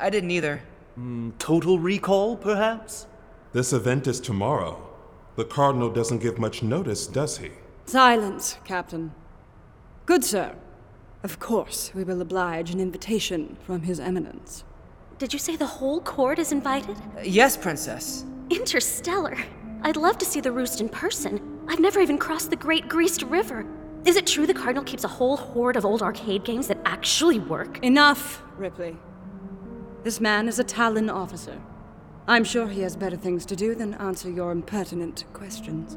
I 0.00 0.08
didn't 0.10 0.30
either. 0.30 0.62
Mm, 0.98 1.32
total 1.38 1.78
recall, 1.78 2.36
perhaps? 2.36 3.06
This 3.52 3.72
event 3.72 4.06
is 4.06 4.18
tomorrow. 4.18 4.82
The 5.36 5.44
Cardinal 5.44 5.90
doesn't 5.90 6.22
give 6.22 6.38
much 6.38 6.62
notice, 6.62 7.06
does 7.06 7.38
he? 7.38 7.50
Silence, 7.84 8.56
Captain. 8.64 9.12
Good 10.06 10.24
sir. 10.24 10.54
Of 11.22 11.38
course, 11.38 11.92
we 11.94 12.04
will 12.04 12.20
oblige 12.20 12.70
an 12.70 12.80
invitation 12.80 13.56
from 13.66 13.82
His 13.82 14.00
Eminence. 14.00 14.64
Did 15.18 15.32
you 15.32 15.38
say 15.38 15.56
the 15.56 15.66
whole 15.66 16.00
court 16.02 16.38
is 16.38 16.52
invited? 16.52 16.94
Uh, 17.16 17.22
yes, 17.22 17.56
Princess. 17.56 18.26
Interstellar. 18.50 19.38
I'd 19.80 19.96
love 19.96 20.18
to 20.18 20.26
see 20.26 20.40
the 20.40 20.52
roost 20.52 20.82
in 20.82 20.90
person. 20.90 21.40
I've 21.68 21.80
never 21.80 22.00
even 22.00 22.18
crossed 22.18 22.50
the 22.50 22.56
Great 22.56 22.86
Greased 22.86 23.22
River. 23.22 23.64
Is 24.04 24.16
it 24.16 24.26
true 24.26 24.46
the 24.46 24.52
Cardinal 24.52 24.84
keeps 24.84 25.04
a 25.04 25.08
whole 25.08 25.38
horde 25.38 25.76
of 25.76 25.86
old 25.86 26.02
arcade 26.02 26.44
games 26.44 26.68
that 26.68 26.78
actually 26.84 27.38
work? 27.38 27.82
Enough, 27.82 28.42
Ripley. 28.58 28.94
This 30.04 30.20
man 30.20 30.48
is 30.48 30.58
a 30.58 30.64
Talon 30.64 31.08
officer. 31.08 31.58
I'm 32.28 32.44
sure 32.44 32.68
he 32.68 32.82
has 32.82 32.94
better 32.94 33.16
things 33.16 33.46
to 33.46 33.56
do 33.56 33.74
than 33.74 33.94
answer 33.94 34.30
your 34.30 34.52
impertinent 34.52 35.24
questions. 35.32 35.96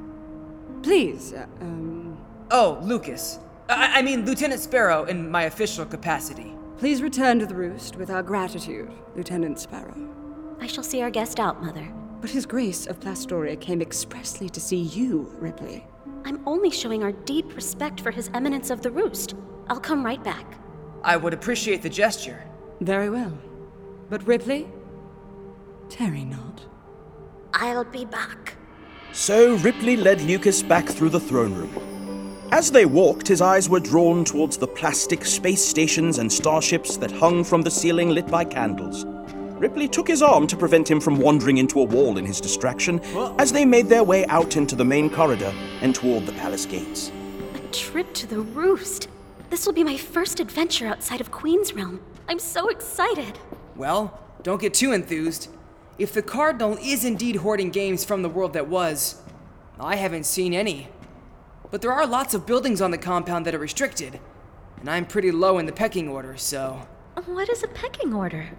Please, 0.82 1.34
uh, 1.34 1.46
um. 1.60 2.18
Oh, 2.52 2.80
Lukas. 2.84 3.40
I, 3.68 4.00
I 4.00 4.02
mean, 4.02 4.26
Lieutenant 4.26 4.62
Sparrow 4.62 5.04
in 5.04 5.30
my 5.30 5.44
official 5.44 5.86
capacity. 5.86 6.56
Please 6.80 7.02
return 7.02 7.40
to 7.40 7.46
the 7.46 7.56
roost 7.56 7.98
with 7.98 8.10
our 8.10 8.24
gratitude, 8.24 8.90
Lieutenant 9.14 9.60
Sparrow. 9.60 10.08
I 10.62 10.68
shall 10.68 10.84
see 10.84 11.02
our 11.02 11.10
guest 11.10 11.38
out, 11.38 11.62
Mother. 11.62 11.86
But 12.22 12.30
His 12.30 12.46
Grace 12.46 12.88
of 12.88 13.02
Plastoria 13.02 13.60
came 13.60 13.82
expressly 13.82 14.48
to 14.48 14.62
see 14.62 14.78
you, 14.78 15.30
Ripley. 15.40 15.86
I'm 16.24 16.42
only 16.48 16.70
showing 16.70 17.04
our 17.04 17.12
deep 17.12 17.54
respect 17.54 18.00
for 18.00 18.12
His 18.12 18.30
Eminence 18.34 18.70
of 18.70 18.82
the 18.82 18.92
Roost. 18.92 19.36
I'll 19.70 19.82
come 19.82 20.06
right 20.06 20.24
back. 20.24 20.58
I 21.04 21.18
would 21.18 21.34
appreciate 21.34 21.82
the 21.82 21.90
gesture. 21.90 22.42
Very 22.80 23.10
well. 23.10 23.38
But 24.10 24.26
Ripley, 24.26 24.66
tarry 25.90 26.24
not. 26.24 26.62
I'll 27.54 27.84
be 27.84 28.06
back. 28.06 28.56
So 29.12 29.58
Ripley 29.58 29.98
led 29.98 30.22
Lukas 30.22 30.64
back 30.64 30.86
through 30.86 31.10
the 31.10 31.20
throne 31.20 31.54
room. 31.56 31.99
As 32.52 32.72
they 32.72 32.86
walked, 32.86 33.28
his 33.28 33.42
eyes 33.42 33.70
were 33.70 33.80
drawn 33.80 34.26
towards 34.26 34.58
the 34.58 34.68
plastic 34.68 35.24
space 35.24 35.64
stations 35.64 36.18
and 36.18 36.32
starships 36.32 36.98
that 36.98 37.12
hung 37.12 37.44
from 37.44 37.62
the 37.62 37.70
ceiling 37.70 38.10
lit 38.10 38.26
by 38.26 38.44
candles. 38.44 39.06
Ripley 39.60 39.88
took 39.88 40.08
his 40.08 40.24
arm 40.24 40.48
to 40.48 40.58
prevent 40.58 40.90
him 40.90 41.00
from 41.00 41.20
wandering 41.20 41.58
into 41.58 41.80
a 41.80 41.84
wall 41.84 42.18
in 42.18 42.26
his 42.26 42.42
distraction 42.42 43.00
as 43.38 43.52
they 43.52 43.66
made 43.66 43.88
their 43.88 44.04
way 44.04 44.26
out 44.26 44.58
into 44.58 44.76
the 44.76 44.84
main 44.84 45.12
corridor 45.12 45.54
and 45.82 45.94
toward 45.94 46.26
the 46.26 46.32
palace 46.34 46.66
gates. 46.66 47.12
A 47.54 47.60
trip 47.68 48.12
to 48.16 48.26
the 48.26 48.40
roost. 48.40 49.10
This 49.52 49.68
will 49.68 49.74
be 49.74 49.84
my 49.84 49.98
first 49.98 50.40
adventure 50.40 50.88
outside 50.88 51.22
of 51.22 51.30
Queen's 51.30 51.74
Realm. 51.74 52.00
I'm 52.28 52.40
so 52.40 52.70
excited. 52.70 53.38
Well, 53.76 54.20
don't 54.42 54.62
get 54.62 54.74
too 54.74 54.92
enthused. 54.92 55.50
If 56.00 56.14
the 56.14 56.24
Cardinal 56.24 56.78
is 56.82 57.06
indeed 57.06 57.36
hoarding 57.36 57.70
games 57.70 58.04
from 58.04 58.24
the 58.24 58.30
world 58.30 58.54
that 58.54 58.68
was, 58.68 59.22
I 59.80 59.98
haven't 59.98 60.26
seen 60.26 60.54
any. 60.56 60.88
But 61.72 61.82
there 61.82 61.94
are 61.94 62.06
lots 62.06 62.34
of 62.34 62.46
buildings 62.46 62.82
on 62.82 62.92
the 62.92 62.98
compound 62.98 63.46
that 63.46 63.54
are 63.54 63.60
restricted, 63.60 64.20
and 64.80 64.90
I'm 64.90 65.06
pretty 65.06 65.32
low 65.32 65.60
in 65.60 65.66
the 65.66 65.72
pecking 65.72 66.08
order, 66.08 66.36
so. 66.38 66.88
What 67.26 67.50
is 67.50 67.64
a 67.64 67.68
pecking 67.68 68.14
order? 68.14 68.50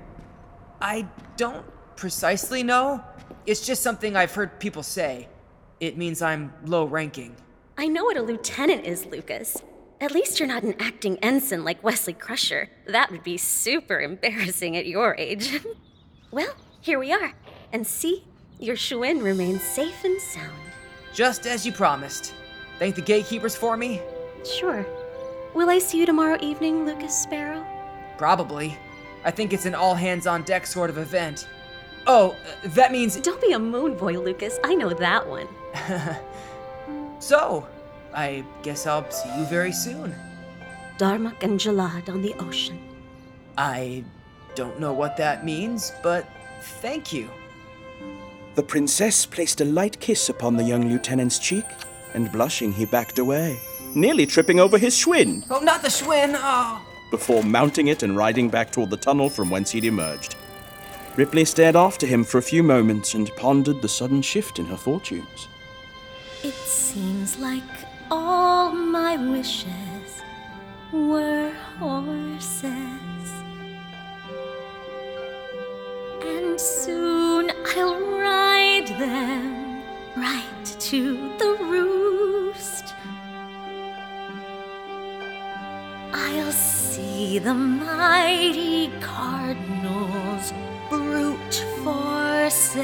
I 0.80 1.08
don't 1.36 1.64
precisely 1.96 2.62
know. 2.62 3.02
It's 3.46 3.66
just 3.66 3.82
something 3.82 4.16
I've 4.16 4.34
heard 4.34 4.60
people 4.60 4.82
say. 4.82 5.28
It 5.80 5.96
means 5.96 6.22
I'm 6.22 6.52
low 6.64 6.84
ranking. 6.84 7.36
I 7.76 7.86
know 7.86 8.04
what 8.04 8.16
a 8.16 8.22
lieutenant 8.22 8.84
is, 8.84 9.06
Lukas. 9.06 9.56
At 10.00 10.12
least 10.12 10.38
you're 10.38 10.48
not 10.48 10.62
an 10.62 10.74
acting 10.78 11.18
ensign 11.18 11.64
like 11.64 11.82
Wesley 11.82 12.12
Crusher. 12.12 12.68
That 12.86 13.10
would 13.10 13.22
be 13.22 13.36
super 13.36 14.00
embarrassing 14.00 14.76
at 14.76 14.86
your 14.86 15.16
age. 15.16 15.60
well, 16.30 16.54
here 16.80 16.98
we 16.98 17.12
are. 17.12 17.34
And 17.72 17.86
see, 17.86 18.24
your 18.58 18.76
Schwinn 18.76 19.22
remains 19.22 19.62
safe 19.62 20.04
and 20.04 20.20
sound. 20.20 20.52
Just 21.12 21.46
as 21.46 21.66
you 21.66 21.72
promised. 21.72 22.34
Thank 22.80 22.96
the 22.96 23.02
gatekeepers 23.02 23.54
for 23.54 23.76
me? 23.76 24.00
Sure. 24.42 24.86
Will 25.52 25.68
I 25.68 25.78
see 25.78 25.98
you 25.98 26.06
tomorrow 26.06 26.38
evening, 26.40 26.86
Lukas 26.86 27.14
Sparrow? 27.14 27.62
Probably. 28.16 28.74
I 29.22 29.30
think 29.30 29.52
it's 29.52 29.66
an 29.66 29.74
all 29.74 29.94
hands 29.94 30.26
on 30.26 30.44
deck 30.44 30.66
sort 30.66 30.88
of 30.88 30.96
event. 30.96 31.46
Oh, 32.06 32.30
uh, 32.30 32.68
that 32.68 32.90
means. 32.90 33.20
Don't 33.20 33.40
be 33.42 33.52
a 33.52 33.58
moon 33.58 33.98
boy, 33.98 34.18
Lukas. 34.18 34.58
I 34.64 34.74
know 34.74 34.88
that 34.94 35.28
one. 35.28 35.46
so, 37.20 37.68
I 38.14 38.46
guess 38.62 38.86
I'll 38.86 39.08
see 39.10 39.28
you 39.38 39.44
very 39.44 39.72
soon. 39.72 40.14
Darmok 40.96 41.42
and 41.42 41.60
Jalad 41.60 42.08
on 42.08 42.22
the 42.22 42.32
ocean. 42.38 42.80
I 43.58 44.04
don't 44.54 44.80
know 44.80 44.94
what 44.94 45.18
that 45.18 45.44
means, 45.44 45.92
but 46.02 46.26
thank 46.80 47.12
you. 47.12 47.28
The 48.54 48.62
princess 48.62 49.26
placed 49.26 49.60
a 49.60 49.66
light 49.66 50.00
kiss 50.00 50.30
upon 50.30 50.56
the 50.56 50.64
young 50.64 50.88
lieutenant's 50.88 51.38
cheek, 51.38 51.66
and 52.14 52.30
blushing, 52.32 52.72
he 52.72 52.84
backed 52.84 53.18
away, 53.18 53.58
nearly 53.94 54.26
tripping 54.26 54.60
over 54.60 54.78
his 54.78 54.94
Schwinn, 54.96 55.44
Oh, 55.50 55.60
not 55.60 55.82
the 55.82 55.88
Schwinn! 55.88 56.32
Oh. 56.36 56.82
before 57.10 57.42
mounting 57.42 57.88
it 57.88 58.02
and 58.02 58.16
riding 58.16 58.48
back 58.48 58.70
toward 58.70 58.90
the 58.90 58.96
tunnel 58.96 59.28
from 59.28 59.50
whence 59.50 59.70
he'd 59.70 59.84
emerged. 59.84 60.36
Ripley 61.16 61.44
stared 61.44 61.74
after 61.76 62.06
him 62.06 62.22
for 62.24 62.38
a 62.38 62.42
few 62.42 62.62
moments 62.62 63.14
and 63.14 63.34
pondered 63.36 63.82
the 63.82 63.88
sudden 63.88 64.22
shift 64.22 64.58
in 64.58 64.66
her 64.66 64.76
fortunes. 64.76 65.48
It 66.42 66.54
seems 66.54 67.38
like 67.38 67.62
all 68.10 68.70
my 68.72 69.16
wishes 69.16 70.22
were 70.92 71.52
horses. 71.78 72.62
And 76.22 76.60
soon 76.60 77.50
I'll 77.76 78.00
ride 78.18 78.86
them 78.98 79.82
right 80.16 80.69
to 80.90 81.30
the 81.38 81.56
roost. 81.70 82.94
I'll 86.12 86.50
see 86.50 87.38
the 87.38 87.54
mighty 87.54 88.90
cardinals 88.98 90.52
brute 90.88 91.64
forces 91.84 92.82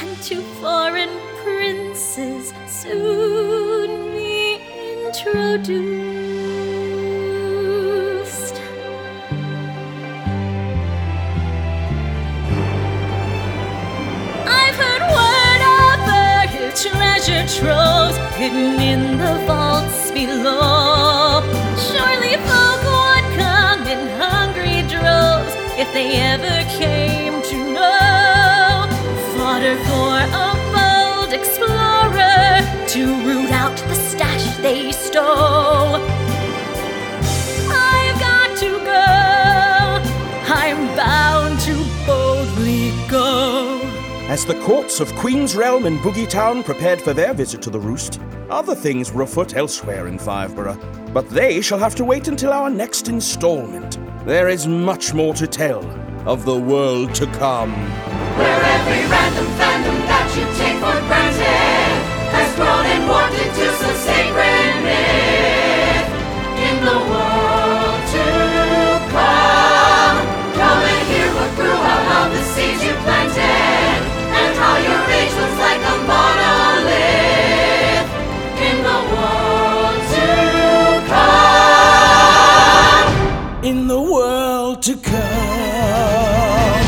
and 0.00 0.22
to 0.24 0.42
foreign 0.60 1.16
princes 1.44 2.52
soon 2.66 4.10
be 4.16 4.58
introduced. 5.06 6.19
Buried 16.70 16.76
treasure 16.76 17.60
troves 17.60 18.16
hidden 18.36 18.80
in 18.80 19.18
the 19.18 19.44
vaults 19.46 20.10
below. 20.10 21.42
Surely 21.76 22.36
folk 22.46 22.82
would 22.84 23.38
come 23.38 23.86
in 23.86 24.08
hungry 24.18 24.82
droves 24.88 25.54
if 25.78 25.92
they 25.92 26.16
ever 26.16 26.68
came 26.70 27.42
to 27.42 27.72
know. 27.72 28.86
Fodder 29.36 29.76
for 29.88 30.18
a 30.32 30.50
bold 30.74 31.32
explorer 31.32 32.60
to 32.88 33.06
root 33.24 33.50
out 33.50 33.76
the 33.88 33.94
stash 33.94 34.56
they 34.58 34.92
stole. 34.92 35.79
As 44.40 44.46
the 44.46 44.54
courts 44.60 45.00
of 45.00 45.14
Queen's 45.16 45.54
Realm 45.54 45.84
and 45.84 45.98
Boogie 45.98 46.26
Town 46.26 46.62
prepared 46.62 47.02
for 47.02 47.12
their 47.12 47.34
visit 47.34 47.60
to 47.60 47.68
the 47.68 47.78
Roost, 47.78 48.18
other 48.48 48.74
things 48.74 49.12
were 49.12 49.20
afoot 49.20 49.54
elsewhere 49.54 50.06
in 50.08 50.16
Fiveboro. 50.18 50.78
But 51.12 51.28
they 51.28 51.60
shall 51.60 51.78
have 51.78 51.94
to 51.96 52.06
wait 52.06 52.26
until 52.26 52.50
our 52.50 52.70
next 52.70 53.08
installment. 53.08 53.98
There 54.24 54.48
is 54.48 54.66
much 54.66 55.12
more 55.12 55.34
to 55.34 55.46
tell 55.46 55.84
of 56.26 56.46
the 56.46 56.58
world 56.58 57.14
to 57.16 57.26
come. 57.36 57.74
Where 58.40 58.62
every 58.64 59.04
random 59.12 59.44
fandom 59.60 59.98
that 60.08 60.32
you 60.32 60.48
take 60.56 60.80
for 60.80 60.96
granted 61.04 62.00
has 62.32 62.56
grown 62.56 62.86
and 62.88 63.04
morphed 63.04 63.36
into 63.44 63.68
some 63.76 63.92
sacred 64.08 64.72
myth. 64.88 66.08
In 66.64 66.76
the 66.80 66.96
world 67.12 68.00
to 68.16 68.24
come, 69.12 70.16
come 70.56 70.80
and 70.80 71.02
hear 71.12 71.28
what 71.28 71.52
grew 71.60 71.76
out 71.76 72.24
of 72.24 72.32
the 72.32 72.42
seeds 72.56 72.82
you 72.82 72.94
planted, 73.04 73.59
how 74.60 74.76
your 74.76 75.02
age 75.18 75.34
looks 75.40 75.58
like 75.66 75.82
a 75.92 75.96
monolith. 76.10 78.08
In 78.68 78.76
the 78.88 78.98
world 79.12 80.00
to 80.14 80.26
come. 81.12 82.04
In 83.70 83.78
the 83.88 84.00
world 84.14 84.76
to 84.82 84.94
come. 84.96 86.79